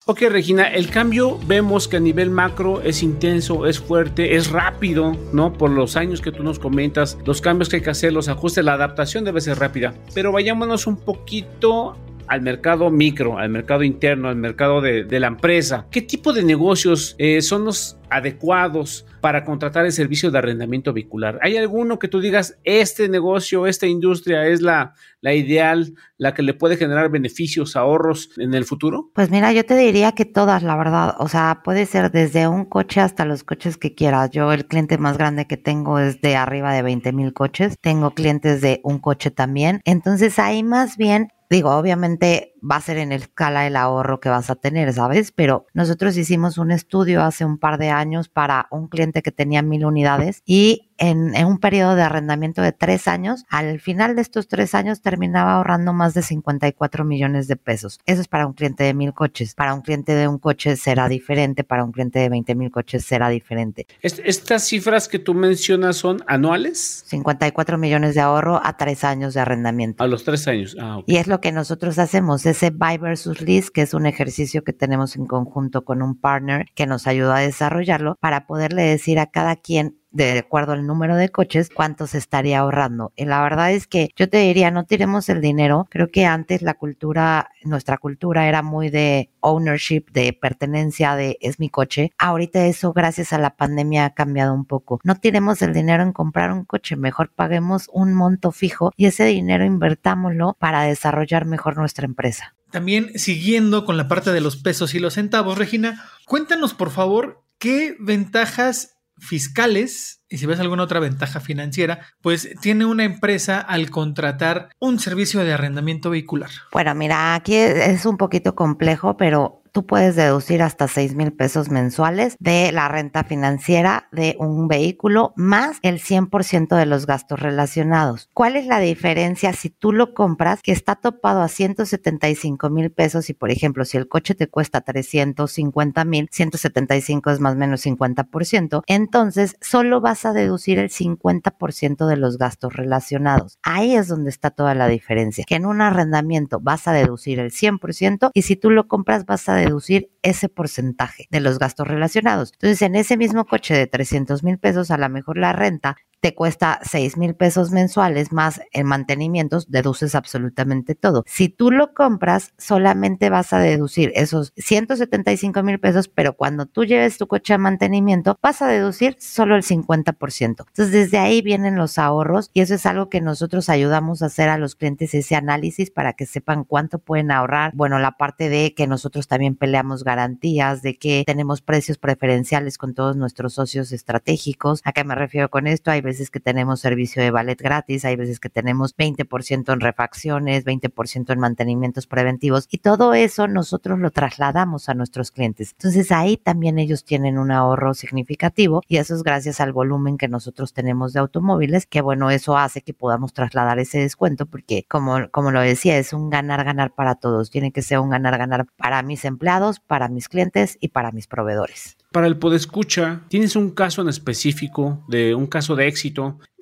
Ok, 0.05 0.23
Regina, 0.23 0.67
el 0.67 0.91
cambio 0.91 1.39
vemos 1.47 1.87
que 1.87 1.99
a 1.99 2.01
nivel 2.01 2.29
macro 2.29 2.83
es 2.83 3.05
intenso, 3.05 3.67
es 3.67 3.79
fuerte, 3.79 4.35
es 4.35 4.51
rápido, 4.51 5.17
¿no? 5.33 5.53
Por 5.53 5.71
los 5.71 5.95
años 5.95 6.21
que 6.21 6.33
tú 6.33 6.43
nos 6.43 6.59
comentas, 6.59 7.17
los 7.25 7.41
cambios 7.41 7.69
que 7.69 7.77
hay 7.77 7.83
que 7.83 7.91
hacer, 7.91 8.13
los 8.13 8.27
ajustes, 8.27 8.65
la 8.65 8.73
adaptación 8.73 9.23
debe 9.25 9.41
ser 9.41 9.61
rápida. 9.61 9.95
Pero 10.13 10.33
vayámonos 10.33 10.89
un 10.89 10.97
poquito 10.97 11.97
al 12.27 12.43
mercado 12.43 12.91
micro, 12.91 13.39
al 13.39 13.51
mercado 13.51 13.83
interno, 13.83 14.29
al 14.29 14.37
mercado 14.37 14.81
de, 14.81 15.21
la 15.21 15.27
empresa. 15.27 15.87
¿Qué 15.91 16.03
tipo 16.03 16.33
de 16.33 16.43
negocios 16.43 17.15
eh, 17.19 17.43
son 17.43 17.65
los 17.65 17.97
adecuados 18.11 19.07
para 19.21 19.45
contratar 19.45 19.87
el 19.87 19.93
servicio 19.93 20.31
de 20.31 20.39
arrendamiento 20.39 20.93
vehicular? 20.93 21.39
¿Hay 21.43 21.57
alguno 21.57 21.99
que 21.99 22.09
tú 22.09 22.21
digas, 22.21 22.59
este 22.65 23.09
negocio, 23.09 23.67
esta 23.67 23.87
industria 23.87 24.47
es 24.47 24.61
la, 24.61 24.95
la 25.21 25.35
ideal, 25.35 25.95
la 26.19 26.35
que 26.35 26.43
le 26.43 26.55
puede 26.55 26.77
generar 26.77 27.11
beneficios, 27.11 27.77
ahorros 27.77 28.31
en 28.39 28.55
el 28.55 28.65
futuro? 28.65 29.11
Pues 29.15 29.31
mira, 29.31 29.53
yo 29.53 29.65
te 29.65 29.77
diría 29.77 30.13
que 30.13 30.25
todas, 30.25 30.63
la 30.63 30.77
verdad. 30.77 31.15
O 31.19 31.29
sea, 31.29 31.61
puede 31.65 31.87
ser 31.87 32.11
desde 32.11 32.49
un 32.49 32.65
coche 32.65 33.01
hasta 33.01 33.25
los 33.25 33.45
coches 33.45 33.77
que 33.77 33.95
quieras. 33.95 34.31
Yo 34.31 34.53
el 34.53 34.67
cliente 34.67 34.99
más 34.99 35.17
grande 35.19 35.47
que 35.47 35.57
tengo 35.57 35.99
es 35.99 36.21
de 36.21 36.37
arriba 36.37 36.73
de 36.73 36.83
20 36.83 37.13
mil 37.13 37.33
coches. 37.33 37.77
Tengo 37.81 38.13
clientes 38.13 38.61
de 38.61 38.81
un 38.83 38.99
coche 38.99 39.31
también. 39.31 39.81
Entonces 39.85 40.39
ahí 40.39 40.63
más 40.63 40.97
bien 40.97 41.29
Digo, 41.53 41.77
obviamente 41.77 42.55
va 42.63 42.77
a 42.77 42.81
ser 42.81 42.97
en 42.97 43.13
escala 43.13 43.67
el 43.67 43.77
ahorro 43.77 44.21
que 44.21 44.31
vas 44.31 44.49
a 44.49 44.55
tener, 44.55 44.91
¿sabes? 44.95 45.33
Pero 45.33 45.67
nosotros 45.75 46.17
hicimos 46.17 46.57
un 46.57 46.71
estudio 46.71 47.23
hace 47.23 47.45
un 47.45 47.59
par 47.59 47.77
de 47.77 47.91
años 47.91 48.31
para 48.31 48.69
un 48.71 48.89
cliente 48.89 49.21
que 49.21 49.33
tenía 49.33 49.61
mil 49.61 49.85
unidades 49.85 50.41
y 50.47 50.92
en, 51.03 51.45
un 51.45 51.59
periodo 51.59 51.97
de 51.97 52.03
arrendamiento 52.03 52.63
de 52.63 52.71
tres 52.71 53.09
años, 53.09 53.45
al 53.49 53.81
final 53.81 54.15
de 54.15 54.23
estos 54.23 54.47
tres 54.47 54.73
años 54.75 55.03
terminaba 55.03 55.55
ahorrando 55.55 55.93
más 55.93 56.15
de 56.15 56.23
54 56.23 57.05
millones 57.05 57.49
de 57.49 57.57
pesos. 57.57 57.99
Eso 58.07 58.21
es 58.21 58.29
para 58.29 58.47
un 58.47 58.53
cliente 58.53 58.85
de 58.85 58.95
mil 58.95 59.13
coches. 59.13 59.55
Para 59.57 59.75
un 59.75 59.81
cliente 59.81 60.15
de 60.15 60.29
un 60.29 60.39
coche 60.39 60.77
será 60.77 61.09
diferente, 61.09 61.65
para 61.65 61.83
un 61.83 61.91
cliente 61.91 62.21
de 62.21 62.29
20 62.29 62.55
mil 62.55 62.71
coches 62.71 63.05
será 63.05 63.29
diferente. 63.31 63.89
¿Estas 64.01 64.63
cifras 64.63 65.09
que 65.09 65.19
tú 65.19 65.35
mencionas 65.35 65.97
son 65.97 66.23
anuales? 66.29 67.03
54 67.07 67.79
millones 67.79 68.15
de 68.15 68.21
ahorro 68.21 68.61
a 68.63 68.77
tres 68.77 69.03
años 69.03 69.35
de 69.35 69.41
arrendamiento. 69.41 70.05
A 70.05 70.07
los 70.07 70.23
tres 70.23 70.47
años. 70.47 70.77
Ah, 70.81 71.01
Y 71.07 71.17
es 71.17 71.27
lo 71.27 71.41
que 71.41 71.51
nosotros 71.51 71.99
hacemos, 71.99 72.47
ese 72.47 72.71
buy 72.71 72.99
versus 72.99 73.41
lease, 73.41 73.71
que 73.75 73.83
es 73.83 73.93
un 73.93 74.07
ejercicio 74.07 74.63
que 74.63 74.73
tenemos 74.73 75.17
en 75.17 75.27
conjunto 75.27 75.85
con 75.85 76.01
un 76.01 76.17
partner 76.17 76.67
que 76.77 76.87
nos 76.87 77.09
ayuda 77.09 77.39
a 77.39 77.41
desarrollarlo 77.41 78.17
para 78.21 78.47
poderle 78.47 78.83
decir 78.83 79.19
a 79.19 79.27
cada 79.27 79.57
quien 79.57 79.97
de 80.13 80.39
acuerdo 80.39 80.73
al 80.73 80.87
número 80.87 81.17
de 81.17 81.31
coches, 81.31 81.71
cuánto 81.75 82.07
se 82.07 82.19
estaría 82.19 82.61
ahorrando. 82.61 83.13
Y 83.17 83.25
la 83.25 83.43
verdad 83.43 83.73
es 83.73 83.87
que 83.87 84.11
yo 84.17 84.29
te 84.29 84.39
diría, 84.39 84.71
no 84.71 84.85
tiremos 84.85 85.29
el 85.29 85.41
dinero. 85.41 85.87
Creo 85.91 86.09
que 86.09 86.27
antes 86.27 86.63
la 86.63 86.75
cultura, 86.75 87.51
nuestra 87.65 87.99
cultura 87.99 88.49
era 88.49 88.63
muy 88.63 88.91
de 88.91 89.31
ownership, 89.41 90.05
de 90.13 90.33
pertenencia, 90.33 91.17
de 91.17 91.39
es 91.41 91.59
mi 91.59 91.69
coche. 91.69 92.13
Ahorita 92.19 92.67
eso, 92.67 92.93
gracias 92.93 93.33
a 93.33 93.39
la 93.39 93.57
pandemia, 93.57 94.07
ha 94.07 94.15
cambiado 94.15 94.55
un 94.55 94.65
poco. 94.65 95.01
No 95.05 95.17
tiremos 95.17 95.63
el 95.63 95.73
dinero 95.73 96.03
en 96.03 96.13
comprar 96.13 96.53
un 96.53 96.65
coche, 96.65 96.97
mejor 96.97 97.31
paguemos 97.35 97.89
un 97.93 98.15
monto 98.15 98.53
fijo 98.53 98.93
y 98.97 99.07
ese 99.07 99.25
dinero 99.25 99.65
invertámoslo 99.65 100.57
para 100.59 100.83
desarrollar 100.83 101.47
mejor 101.47 101.77
nuestra 101.77 102.05
empresa. 102.05 102.55
También 102.71 103.19
siguiendo 103.19 103.85
con 103.85 103.97
la 103.97 104.09
parte 104.09 104.33
de 104.33 104.41
los 104.41 104.57
pesos 104.57 104.95
y 104.95 104.99
los 104.99 105.15
centavos, 105.15 105.59
Regina, 105.59 106.05
cuéntanos 106.27 106.73
por 106.73 106.91
favor 106.91 107.45
qué 107.59 107.97
ventajas 108.01 108.92
fiscales 109.23 110.23
y 110.29 110.39
si 110.39 110.47
ves 110.47 110.61
alguna 110.61 110.83
otra 110.83 110.99
ventaja 110.99 111.41
financiera, 111.41 112.01
pues 112.21 112.55
tiene 112.61 112.85
una 112.85 113.05
empresa 113.05 113.61
al 113.61 113.91
contratar 113.91 114.71
un 114.81 114.99
servicio 114.99 115.45
de 115.45 115.53
arrendamiento 115.53 116.11
vehicular. 116.11 116.51
Bueno, 116.73 116.95
mira, 116.95 117.35
aquí 117.35 117.55
es 117.55 118.05
un 118.05 118.17
poquito 118.17 118.55
complejo, 118.55 119.17
pero 119.17 119.62
tú 119.73 119.87
puedes 119.87 120.15
deducir 120.17 120.63
hasta 120.63 120.87
6 120.87 121.15
mil 121.15 121.33
pesos 121.33 121.71
mensuales 121.71 122.37
de 122.39 122.71
la 122.73 122.89
renta 122.89 123.25
financiera 123.25 124.09
de 124.13 124.37
un 124.39 124.69
vehículo 124.69 125.33
más 125.37 125.79
el 125.83 125.99
100% 125.99 126.77
de 126.77 126.87
los 126.87 127.07
gastos 127.07 127.41
relacionados. 127.41 128.29
¿Cuál 128.35 128.57
es 128.57 128.67
la 128.67 128.79
diferencia 128.79 129.53
si 129.53 129.71
tú 129.71 129.93
lo 129.93 130.15
compras 130.15 130.61
que 130.63 130.73
está 130.73 130.95
topado 130.97 131.41
a 131.41 131.49
175 131.49 132.71
mil 132.71 132.91
pesos 132.91 133.31
y 133.31 133.35
por 133.35 133.51
ejemplo 133.51 133.85
si 133.85 133.97
el 133.97 134.09
coche 134.09 134.35
te 134.35 134.47
cuesta 134.47 134.83
350 134.83 136.05
mil, 136.05 136.29
175 136.31 137.31
es 137.31 137.41
más 137.41 137.55
o 137.55 137.57
menos 137.57 137.85
50%, 137.85 138.83
entonces 138.87 139.57
solo 139.61 140.01
vas 140.01 140.27
a 140.27 140.33
deducir 140.33 140.79
el 140.79 140.91
50% 140.91 142.07
de 142.07 142.17
los 142.17 142.37
gastos 142.37 142.75
relacionados. 142.75 143.59
Ahí 143.63 143.95
es 143.95 144.09
donde 144.09 144.31
está 144.31 144.51
toda 144.51 144.75
la 144.75 144.89
diferencia, 144.89 145.45
que 145.47 145.55
en 145.55 145.65
un 145.65 145.81
arrendamiento 145.81 146.61
vas 146.61 146.87
a 146.87 146.93
deducir 146.93 147.39
el 147.39 147.51
100% 147.51 148.31
y 148.35 148.43
si 148.43 148.57
tú 148.57 148.71
lo 148.71 148.87
compras 148.87 149.25
vas 149.25 149.49
a 149.49 149.62
deducir 149.65 150.11
ese 150.23 150.49
porcentaje 150.49 151.27
de 151.31 151.41
los 151.41 151.59
gastos 151.59 151.87
relacionados. 151.87 152.53
Entonces, 152.53 152.83
en 152.83 152.95
ese 152.95 153.17
mismo 153.17 153.45
coche 153.45 153.75
de 153.75 153.87
300 153.87 154.43
mil 154.43 154.59
pesos, 154.59 154.91
a 154.91 154.99
lo 154.99 155.09
mejor 155.09 155.39
la 155.39 155.53
renta 155.53 155.97
te 156.23 156.37
cuesta 156.37 156.79
6 156.85 157.17
mil 157.17 157.35
pesos 157.35 157.73
mensuales 157.73 158.31
más 158.31 158.61
en 158.71 158.87
mantenimientos, 158.87 159.73
deduces 159.73 160.15
absolutamente 160.15 160.95
todo. 160.95 161.25
Si 161.27 161.49
tú 161.49 161.73
lo 161.73 161.95
compras, 161.95 162.55
solamente 162.59 163.29
vas 163.29 163.53
a 163.53 163.59
deducir 163.59 164.13
esos 164.15 164.53
175 164.57 165.65
mil 165.65 165.81
pesos, 165.81 166.07
pero 166.07 166.35
cuando 166.35 166.67
tú 166.67 166.85
lleves 166.85 167.19
tu 167.19 167.27
coche 167.27 167.55
a 167.55 167.59
mantenimiento, 167.59 168.39
vas 168.41 168.63
a 168.63 168.69
deducir 168.69 169.17
solo 169.19 169.57
el 169.57 169.65
50%. 169.65 170.45
Entonces, 170.45 170.93
desde 170.93 171.19
ahí 171.19 171.43
vienen 171.43 171.75
los 171.75 171.99
ahorros 171.99 172.51
y 172.55 172.61
eso 172.61 172.77
es 172.77 172.87
algo 172.87 173.09
que 173.09 173.21
nosotros 173.21 173.69
ayudamos 173.69 174.23
a 174.23 174.27
hacer 174.27 174.49
a 174.49 174.59
los 174.59 174.77
clientes, 174.77 175.15
ese 175.15 175.35
análisis 175.35 175.91
para 175.91 176.13
que 176.13 176.27
sepan 176.27 176.63
cuánto 176.63 177.01
pueden 177.01 177.33
ahorrar. 177.33 177.73
Bueno, 177.75 177.99
la 177.99 178.13
parte 178.13 178.49
de 178.49 178.75
que 178.75 178.87
nosotros 178.87 179.27
también 179.27 179.57
peleamos 179.57 180.05
garantías, 180.05 180.83
de 180.83 180.97
que 180.99 181.25
tenemos 181.27 181.63
precios 181.63 181.99
preferenciales 181.99 182.79
con 182.79 182.95
todos 182.95 183.17
nuestros 183.17 183.55
socios 183.55 183.91
estratégicos. 183.91 184.83
¿A 184.85 184.93
qué 184.93 185.03
me 185.03 185.17
refiero 185.17 185.51
con 185.51 185.67
esto? 185.67 185.91
Hay 185.91 186.01
veces 186.01 186.12
que 186.31 186.41
tenemos 186.41 186.81
servicio 186.81 187.23
de 187.23 187.31
ballet 187.31 187.61
gratis, 187.61 188.05
hay 188.05 188.17
veces 188.17 188.41
que 188.41 188.49
tenemos 188.49 188.97
20% 188.97 189.73
en 189.73 189.81
refacciones, 189.81 190.65
20% 190.65 191.33
en 191.33 191.39
mantenimientos 191.39 192.07
preventivos 192.07 192.67
y 192.71 192.79
todo 192.79 193.15
eso 193.15 193.49
nosotros 193.49 193.99
lo 193.99 194.11
trasladamos 194.11 194.89
a 194.89 194.95
nuestros 194.95 195.31
clientes. 195.31 195.73
Entonces 195.73 196.13
ahí 196.13 196.37
también 196.37 196.79
ellos 196.79 197.05
tienen 197.05 197.39
un 197.39 197.51
ahorro 197.51 197.95
significativo 197.95 198.83
y 198.89 198.99
eso 198.99 199.15
es 199.15 199.23
gracias 199.23 199.61
al 199.61 199.73
volumen 199.73 200.19
que 200.19 200.29
nosotros 200.29 200.73
tenemos 200.73 201.13
de 201.13 201.21
automóviles, 201.21 201.87
que 201.87 202.01
bueno, 202.01 202.31
eso 202.31 202.57
hace 202.57 202.83
que 202.83 202.95
podamos 202.95 203.33
trasladar 203.33 203.79
ese 203.79 203.99
descuento 203.99 204.47
porque 204.47 204.85
como, 204.89 205.29
como 205.31 205.51
lo 205.51 205.61
decía, 205.61 205.99
es 205.99 206.13
un 206.13 206.31
ganar-ganar 206.31 206.95
para 206.95 207.15
todos. 207.15 207.51
Tiene 207.51 207.73
que 207.73 207.83
ser 207.83 207.99
un 207.99 208.11
ganar-ganar 208.11 208.67
para 208.77 209.03
mis 209.03 209.25
empleados, 209.25 209.81
para 209.81 210.09
mis 210.09 210.29
clientes 210.29 210.79
y 210.81 210.89
para 210.89 211.13
mis 211.13 211.27
proveedores. 211.27 211.97
Para 212.13 212.27
el 212.27 212.37
Podescucha, 212.37 213.23
¿tienes 213.29 213.57
un 213.57 213.71
caso 213.71 214.03
en 214.03 214.11
específico 214.11 215.03
de 215.09 215.35
un 215.35 215.47
caso 215.47 215.77
de 215.77 215.89
éxito 215.89 216.02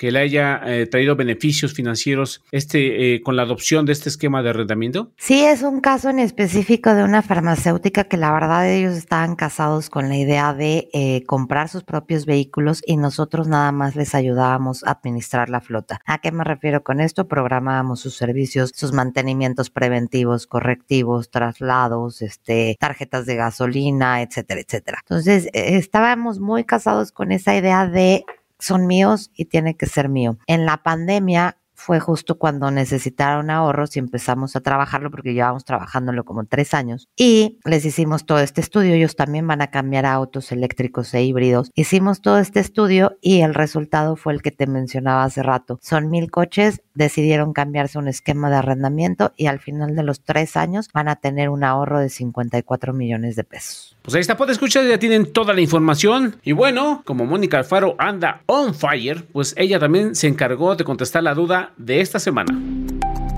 que 0.00 0.10
le 0.10 0.18
haya 0.18 0.60
eh, 0.64 0.86
traído 0.86 1.16
beneficios 1.16 1.74
financieros 1.74 2.42
este, 2.52 3.14
eh, 3.14 3.22
con 3.22 3.36
la 3.36 3.42
adopción 3.42 3.86
de 3.86 3.92
este 3.92 4.08
esquema 4.08 4.42
de 4.42 4.50
arrendamiento? 4.50 5.12
Sí, 5.18 5.44
es 5.44 5.62
un 5.62 5.80
caso 5.80 6.08
en 6.10 6.18
específico 6.18 6.94
de 6.94 7.04
una 7.04 7.22
farmacéutica 7.22 8.04
que 8.04 8.16
la 8.16 8.32
verdad 8.32 8.70
ellos 8.70 8.94
estaban 8.94 9.36
casados 9.36 9.90
con 9.90 10.08
la 10.08 10.16
idea 10.16 10.54
de 10.54 10.88
eh, 10.92 11.22
comprar 11.26 11.68
sus 11.68 11.84
propios 11.84 12.26
vehículos 12.26 12.82
y 12.86 12.96
nosotros 12.96 13.46
nada 13.48 13.72
más 13.72 13.96
les 13.96 14.14
ayudábamos 14.14 14.84
a 14.84 14.92
administrar 14.92 15.50
la 15.50 15.60
flota. 15.60 16.00
¿A 16.06 16.18
qué 16.18 16.32
me 16.32 16.44
refiero 16.44 16.82
con 16.82 17.00
esto? 17.00 17.28
Programábamos 17.28 18.00
sus 18.00 18.14
servicios, 18.14 18.72
sus 18.74 18.92
mantenimientos 18.92 19.70
preventivos, 19.70 20.46
correctivos, 20.46 21.30
traslados, 21.30 22.22
este, 22.22 22.76
tarjetas 22.80 23.26
de 23.26 23.36
gasolina, 23.36 24.22
etcétera, 24.22 24.60
etcétera. 24.60 24.98
Entonces, 25.02 25.48
estábamos 25.52 26.40
muy 26.40 26.64
casados 26.64 27.12
con 27.12 27.32
esa 27.32 27.54
idea 27.54 27.86
de 27.86 28.24
son 28.60 28.86
míos 28.86 29.30
y 29.34 29.46
tiene 29.46 29.76
que 29.76 29.86
ser 29.86 30.08
mío. 30.08 30.38
En 30.46 30.66
la 30.66 30.82
pandemia 30.82 31.56
fue 31.80 31.98
justo 31.98 32.38
cuando 32.38 32.70
necesitaron 32.70 33.50
ahorros 33.50 33.96
y 33.96 34.00
empezamos 34.00 34.54
a 34.54 34.60
trabajarlo 34.60 35.10
porque 35.10 35.32
llevamos 35.32 35.64
trabajándolo 35.64 36.24
como 36.24 36.44
tres 36.44 36.74
años. 36.74 37.08
Y 37.16 37.58
les 37.64 37.84
hicimos 37.86 38.26
todo 38.26 38.38
este 38.40 38.60
estudio. 38.60 38.94
Ellos 38.94 39.16
también 39.16 39.46
van 39.46 39.62
a 39.62 39.70
cambiar 39.70 40.04
a 40.04 40.12
autos 40.12 40.52
eléctricos 40.52 41.12
e 41.14 41.22
híbridos. 41.22 41.70
Hicimos 41.74 42.20
todo 42.20 42.38
este 42.38 42.60
estudio 42.60 43.16
y 43.22 43.40
el 43.40 43.54
resultado 43.54 44.16
fue 44.16 44.34
el 44.34 44.42
que 44.42 44.50
te 44.50 44.66
mencionaba 44.66 45.24
hace 45.24 45.42
rato. 45.42 45.78
Son 45.80 46.10
mil 46.10 46.30
coches, 46.30 46.82
decidieron 46.94 47.54
cambiarse 47.54 47.98
un 47.98 48.08
esquema 48.08 48.50
de 48.50 48.56
arrendamiento 48.56 49.32
y 49.36 49.46
al 49.46 49.58
final 49.58 49.96
de 49.96 50.02
los 50.02 50.22
tres 50.22 50.58
años 50.58 50.90
van 50.92 51.08
a 51.08 51.16
tener 51.16 51.48
un 51.48 51.64
ahorro 51.64 51.98
de 51.98 52.10
54 52.10 52.92
millones 52.92 53.36
de 53.36 53.44
pesos. 53.44 53.96
Pues 54.02 54.14
ahí 54.14 54.20
está, 54.20 54.36
puede 54.36 54.52
escuchar, 54.52 54.86
ya 54.86 54.98
tienen 54.98 55.32
toda 55.32 55.52
la 55.52 55.60
información. 55.60 56.36
Y 56.42 56.52
bueno, 56.52 57.02
como 57.04 57.26
Mónica 57.26 57.58
Alfaro 57.58 57.96
anda 57.98 58.42
on 58.46 58.74
fire, 58.74 59.26
pues 59.32 59.54
ella 59.58 59.78
también 59.78 60.14
se 60.14 60.26
encargó 60.26 60.74
de 60.74 60.84
contestar 60.84 61.22
la 61.22 61.34
duda 61.34 61.72
de 61.76 62.00
esta 62.00 62.18
semana. 62.18 62.58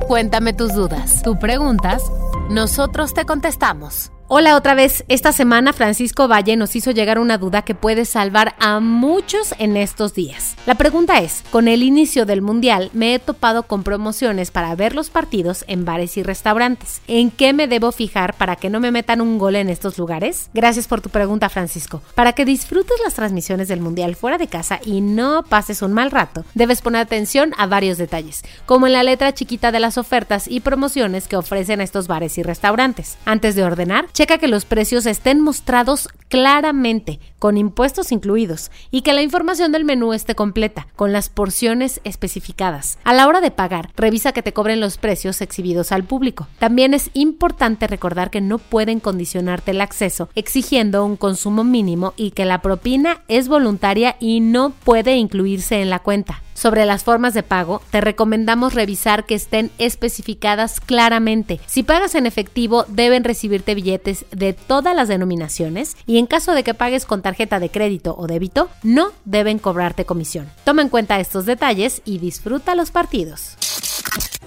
Cuéntame 0.06 0.52
tus 0.52 0.74
dudas. 0.74 1.22
Tú 1.22 1.38
preguntas, 1.38 2.02
nosotros 2.48 3.12
te 3.12 3.24
contestamos. 3.24 4.12
Hola 4.34 4.56
otra 4.56 4.72
vez. 4.72 5.04
Esta 5.08 5.30
semana 5.30 5.74
Francisco 5.74 6.26
Valle 6.26 6.56
nos 6.56 6.74
hizo 6.74 6.90
llegar 6.90 7.18
una 7.18 7.36
duda 7.36 7.60
que 7.60 7.74
puede 7.74 8.06
salvar 8.06 8.54
a 8.60 8.80
muchos 8.80 9.54
en 9.58 9.76
estos 9.76 10.14
días. 10.14 10.56
La 10.64 10.74
pregunta 10.74 11.18
es, 11.18 11.44
con 11.50 11.68
el 11.68 11.82
inicio 11.82 12.24
del 12.24 12.40
Mundial 12.40 12.88
me 12.94 13.14
he 13.14 13.18
topado 13.18 13.64
con 13.64 13.82
promociones 13.82 14.50
para 14.50 14.74
ver 14.74 14.94
los 14.94 15.10
partidos 15.10 15.66
en 15.68 15.84
bares 15.84 16.16
y 16.16 16.22
restaurantes. 16.22 17.02
¿En 17.08 17.30
qué 17.30 17.52
me 17.52 17.68
debo 17.68 17.92
fijar 17.92 18.32
para 18.32 18.56
que 18.56 18.70
no 18.70 18.80
me 18.80 18.90
metan 18.90 19.20
un 19.20 19.36
gol 19.36 19.54
en 19.54 19.68
estos 19.68 19.98
lugares? 19.98 20.48
Gracias 20.54 20.88
por 20.88 21.02
tu 21.02 21.10
pregunta 21.10 21.50
Francisco. 21.50 22.00
Para 22.14 22.32
que 22.32 22.46
disfrutes 22.46 22.96
las 23.04 23.12
transmisiones 23.12 23.68
del 23.68 23.82
Mundial 23.82 24.16
fuera 24.16 24.38
de 24.38 24.48
casa 24.48 24.80
y 24.82 25.02
no 25.02 25.42
pases 25.42 25.82
un 25.82 25.92
mal 25.92 26.10
rato, 26.10 26.46
debes 26.54 26.80
poner 26.80 27.02
atención 27.02 27.52
a 27.58 27.66
varios 27.66 27.98
detalles, 27.98 28.44
como 28.64 28.86
en 28.86 28.94
la 28.94 29.02
letra 29.02 29.34
chiquita 29.34 29.72
de 29.72 29.80
las 29.80 29.98
ofertas 29.98 30.48
y 30.48 30.60
promociones 30.60 31.28
que 31.28 31.36
ofrecen 31.36 31.82
estos 31.82 32.06
bares 32.06 32.38
y 32.38 32.42
restaurantes. 32.42 33.18
Antes 33.26 33.56
de 33.56 33.64
ordenar, 33.64 34.06
checa 34.22 34.38
que 34.38 34.46
los 34.46 34.66
precios 34.66 35.04
estén 35.06 35.40
mostrados 35.40 36.08
claramente, 36.28 37.18
con 37.40 37.56
impuestos 37.56 38.12
incluidos, 38.12 38.70
y 38.92 39.02
que 39.02 39.14
la 39.14 39.20
información 39.20 39.72
del 39.72 39.84
menú 39.84 40.12
esté 40.12 40.36
completa, 40.36 40.86
con 40.94 41.12
las 41.12 41.28
porciones 41.28 42.00
especificadas. 42.04 43.00
A 43.02 43.14
la 43.14 43.26
hora 43.26 43.40
de 43.40 43.50
pagar, 43.50 43.90
revisa 43.96 44.30
que 44.30 44.44
te 44.44 44.52
cobren 44.52 44.78
los 44.78 44.96
precios 44.96 45.40
exhibidos 45.40 45.90
al 45.90 46.04
público. 46.04 46.46
También 46.60 46.94
es 46.94 47.10
importante 47.14 47.88
recordar 47.88 48.30
que 48.30 48.40
no 48.40 48.58
pueden 48.58 49.00
condicionarte 49.00 49.72
el 49.72 49.80
acceso 49.80 50.28
exigiendo 50.36 51.04
un 51.04 51.16
consumo 51.16 51.64
mínimo 51.64 52.14
y 52.16 52.30
que 52.30 52.44
la 52.44 52.62
propina 52.62 53.24
es 53.26 53.48
voluntaria 53.48 54.14
y 54.20 54.38
no 54.38 54.70
puede 54.70 55.16
incluirse 55.16 55.82
en 55.82 55.90
la 55.90 55.98
cuenta. 55.98 56.42
Sobre 56.62 56.86
las 56.86 57.02
formas 57.02 57.34
de 57.34 57.42
pago, 57.42 57.82
te 57.90 58.00
recomendamos 58.00 58.74
revisar 58.74 59.26
que 59.26 59.34
estén 59.34 59.72
especificadas 59.78 60.78
claramente. 60.78 61.58
Si 61.66 61.82
pagas 61.82 62.14
en 62.14 62.24
efectivo, 62.24 62.84
deben 62.86 63.24
recibirte 63.24 63.74
billetes 63.74 64.26
de 64.30 64.52
todas 64.52 64.94
las 64.94 65.08
denominaciones 65.08 65.96
y 66.06 66.18
en 66.18 66.26
caso 66.26 66.52
de 66.52 66.62
que 66.62 66.72
pagues 66.72 67.04
con 67.04 67.20
tarjeta 67.20 67.58
de 67.58 67.68
crédito 67.68 68.14
o 68.16 68.28
débito, 68.28 68.68
no 68.84 69.08
deben 69.24 69.58
cobrarte 69.58 70.04
comisión. 70.04 70.48
Toma 70.64 70.82
en 70.82 70.88
cuenta 70.88 71.18
estos 71.18 71.46
detalles 71.46 72.00
y 72.04 72.18
disfruta 72.18 72.76
los 72.76 72.92
partidos. 72.92 73.56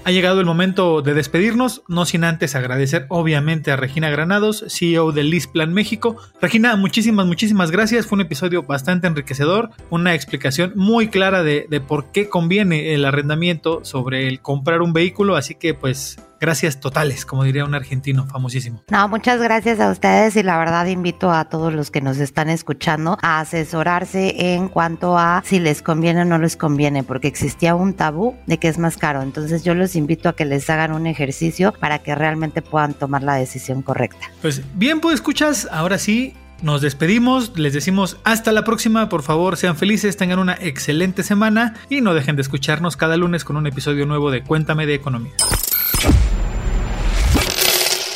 Ha 0.04 0.12
llegado 0.12 0.39
el 0.39 0.45
momento 0.45 1.01
de 1.01 1.15
despedirnos, 1.15 1.82
no 1.88 2.06
sin 2.06 2.23
antes 2.23 2.54
agradecer 2.54 3.08
obviamente 3.10 3.71
a 3.71 3.75
Regina 3.75 4.12
Granados, 4.12 4.63
CEO 4.67 5.12
de 5.12 5.23
Lisplan 5.23 5.73
México. 5.73 6.17
Regina, 6.39 6.75
muchísimas, 6.75 7.25
muchísimas 7.25 7.71
gracias. 7.71 8.06
Fue 8.06 8.17
un 8.17 8.21
episodio 8.21 8.62
bastante 8.62 9.08
enriquecedor, 9.08 9.71
una 9.89 10.13
explicación 10.13 10.73
muy 10.75 11.08
clara 11.08 11.41
de, 11.41 11.65
de 11.71 11.82
por 11.82 12.12
qué 12.12 12.30
conviene 12.30 12.93
el 12.93 13.04
arrendamiento 13.04 13.84
sobre 13.84 14.28
el 14.28 14.41
comprar 14.41 14.84
un 14.84 14.93
vehículo, 14.93 15.36
así 15.36 15.56
que 15.56 15.73
pues 15.73 16.19
gracias 16.39 16.80
totales, 16.80 17.26
como 17.26 17.43
diría 17.43 17.65
un 17.65 17.76
argentino 17.76 18.26
famosísimo. 18.28 18.84
No, 18.89 19.08
muchas 19.08 19.41
gracias 19.41 19.80
a 19.80 19.89
ustedes 19.89 20.36
y 20.36 20.43
la 20.43 20.58
verdad 20.58 20.86
invito 20.88 21.32
a 21.32 21.45
todos 21.45 21.74
los 21.74 21.91
que 21.91 22.02
nos 22.02 22.17
están 22.17 22.50
escuchando 22.50 23.17
a 23.21 23.39
asesorarse 23.39 24.54
en 24.54 24.67
cuanto 24.67 25.17
a 25.17 25.41
si 25.45 25.60
les 25.60 25.82
conviene 25.82 26.21
o 26.21 26.26
no 26.26 26.38
les 26.38 26.58
conviene, 26.58 27.04
porque 27.04 27.28
existía 27.28 27.76
un 27.76 27.93
tabú 27.93 28.36
de 28.48 28.58
que 28.58 28.67
es 28.67 28.78
más 28.78 28.98
caro. 28.98 29.21
Entonces 29.21 29.63
yo 29.63 29.74
los 29.74 29.95
invito 29.95 30.30
a 30.30 30.36
que 30.36 30.45
les 30.45 30.69
hagan 30.69 30.91
un 30.91 31.08
ejercicio 31.08 31.74
para 31.80 32.00
que 32.00 32.15
realmente 32.15 32.62
puedan 32.62 32.93
tomar 32.93 33.24
la 33.24 33.36
decisión 33.36 33.82
correcta. 33.82 34.32
Pues 34.41 34.62
bien, 34.76 35.00
pues 35.02 35.15
escuchas, 35.15 35.67
ahora 35.71 35.98
sí, 35.98 36.34
nos 36.62 36.82
despedimos, 36.82 37.58
les 37.58 37.74
decimos 37.74 38.17
hasta 38.24 38.52
la 38.52 38.63
próxima, 38.63 39.10
por 39.10 39.24
favor 39.24 39.58
sean 39.58 39.76
felices, 39.76 40.17
tengan 40.17 40.39
una 40.39 40.58
excelente 40.60 41.24
semana 41.24 41.76
y 41.89 42.02
no 42.02 42.13
dejen 42.13 42.36
de 42.36 42.41
escucharnos 42.41 42.98
cada 42.98 43.17
lunes 43.17 43.43
con 43.43 43.58
un 43.58 43.67
episodio 43.67 44.06
nuevo 44.06 44.32
de 44.32 44.43
Cuéntame 44.43 44.86
de 44.86 44.95
Economía. 44.95 45.34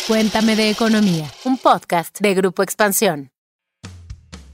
Cuéntame 0.09 0.55
de 0.55 0.71
Economía, 0.71 1.27
un 1.43 1.59
podcast 1.59 2.19
de 2.19 2.33
Grupo 2.33 2.63
Expansión. 2.63 3.29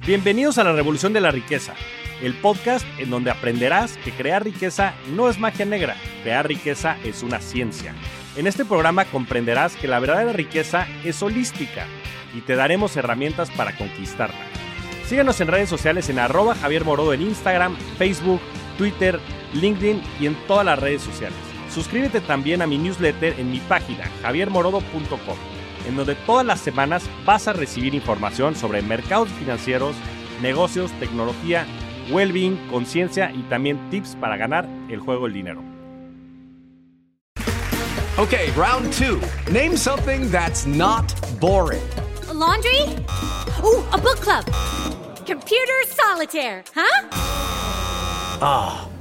Bienvenidos 0.06 0.58
a 0.58 0.66
la 0.66 0.74
Revolución 0.74 1.14
de 1.14 1.22
la 1.22 1.32
Riqueza, 1.32 1.76
el 2.22 2.34
podcast 2.34 2.86
en 3.00 3.10
donde 3.10 3.32
aprenderás 3.32 3.96
que 4.04 4.12
crear 4.12 4.44
riqueza 4.44 4.94
no 5.16 5.30
es 5.30 5.40
magia 5.40 5.64
negra, 5.64 5.96
crear 6.24 6.46
riqueza 6.46 6.98
es 7.06 7.24
una 7.24 7.40
ciencia. 7.40 7.96
En 8.36 8.48
este 8.48 8.66
programa 8.66 9.06
comprenderás 9.06 9.78
que 9.78 9.88
la 9.88 10.00
verdadera 10.00 10.34
riqueza 10.34 10.88
es 11.06 11.24
holística 11.24 11.86
y 12.36 12.42
te 12.42 12.58
daremos 12.58 12.98
herramientas 12.98 13.50
para 13.52 13.78
conquistarla. 13.78 14.36
Síguenos 15.08 15.40
en 15.40 15.48
redes 15.48 15.70
sociales 15.70 16.10
en 16.10 16.20
arroba 16.20 16.56
Javier 16.56 16.84
Morodo 16.84 17.14
en 17.14 17.22
Instagram, 17.22 17.78
Facebook, 17.98 18.42
Twitter, 18.78 19.22
LinkedIn 19.54 20.04
y 20.20 20.26
en 20.26 20.36
todas 20.48 20.66
las 20.66 20.78
redes 20.78 21.02
sociales. 21.02 21.45
Suscríbete 21.76 22.22
también 22.22 22.62
a 22.62 22.68
mi 22.68 22.78
newsletter 22.78 23.38
en 23.38 23.52
mi 23.52 23.60
página 23.60 24.10
javiermorodo.com, 24.22 25.36
en 25.86 25.96
donde 25.98 26.16
todas 26.16 26.46
las 26.46 26.62
semanas 26.62 27.04
vas 27.26 27.50
a 27.50 27.54
recibir 27.54 27.94
información 27.94 28.56
sobre 28.56 28.82
mercados 28.82 29.28
financieros, 29.28 29.94
negocios, 30.42 30.90
tecnología, 31.02 31.66
well-being, 32.10 32.56
conciencia 32.70 33.30
y 33.30 33.42
también 33.50 33.90
tips 33.90 34.16
para 34.16 34.38
ganar 34.38 34.66
el 34.88 35.02
juego 35.02 35.26
del 35.26 35.34
dinero. 35.34 35.62
Okay, 38.18 38.50
round 38.56 38.94
two. 38.94 39.20
Name 39.52 39.76
something 39.76 40.32
that's 40.32 40.66
not 40.66 41.14
boring. 41.42 41.84
A 42.30 42.34
laundry? 42.34 42.84
Ooh, 43.62 43.84
a 43.92 43.98
book 43.98 44.22
club. 44.22 44.46
Computer 45.26 45.84
solitaire, 45.90 46.64
huh? 46.74 47.10
Ah, 48.42 48.88
oh, 48.88 48.95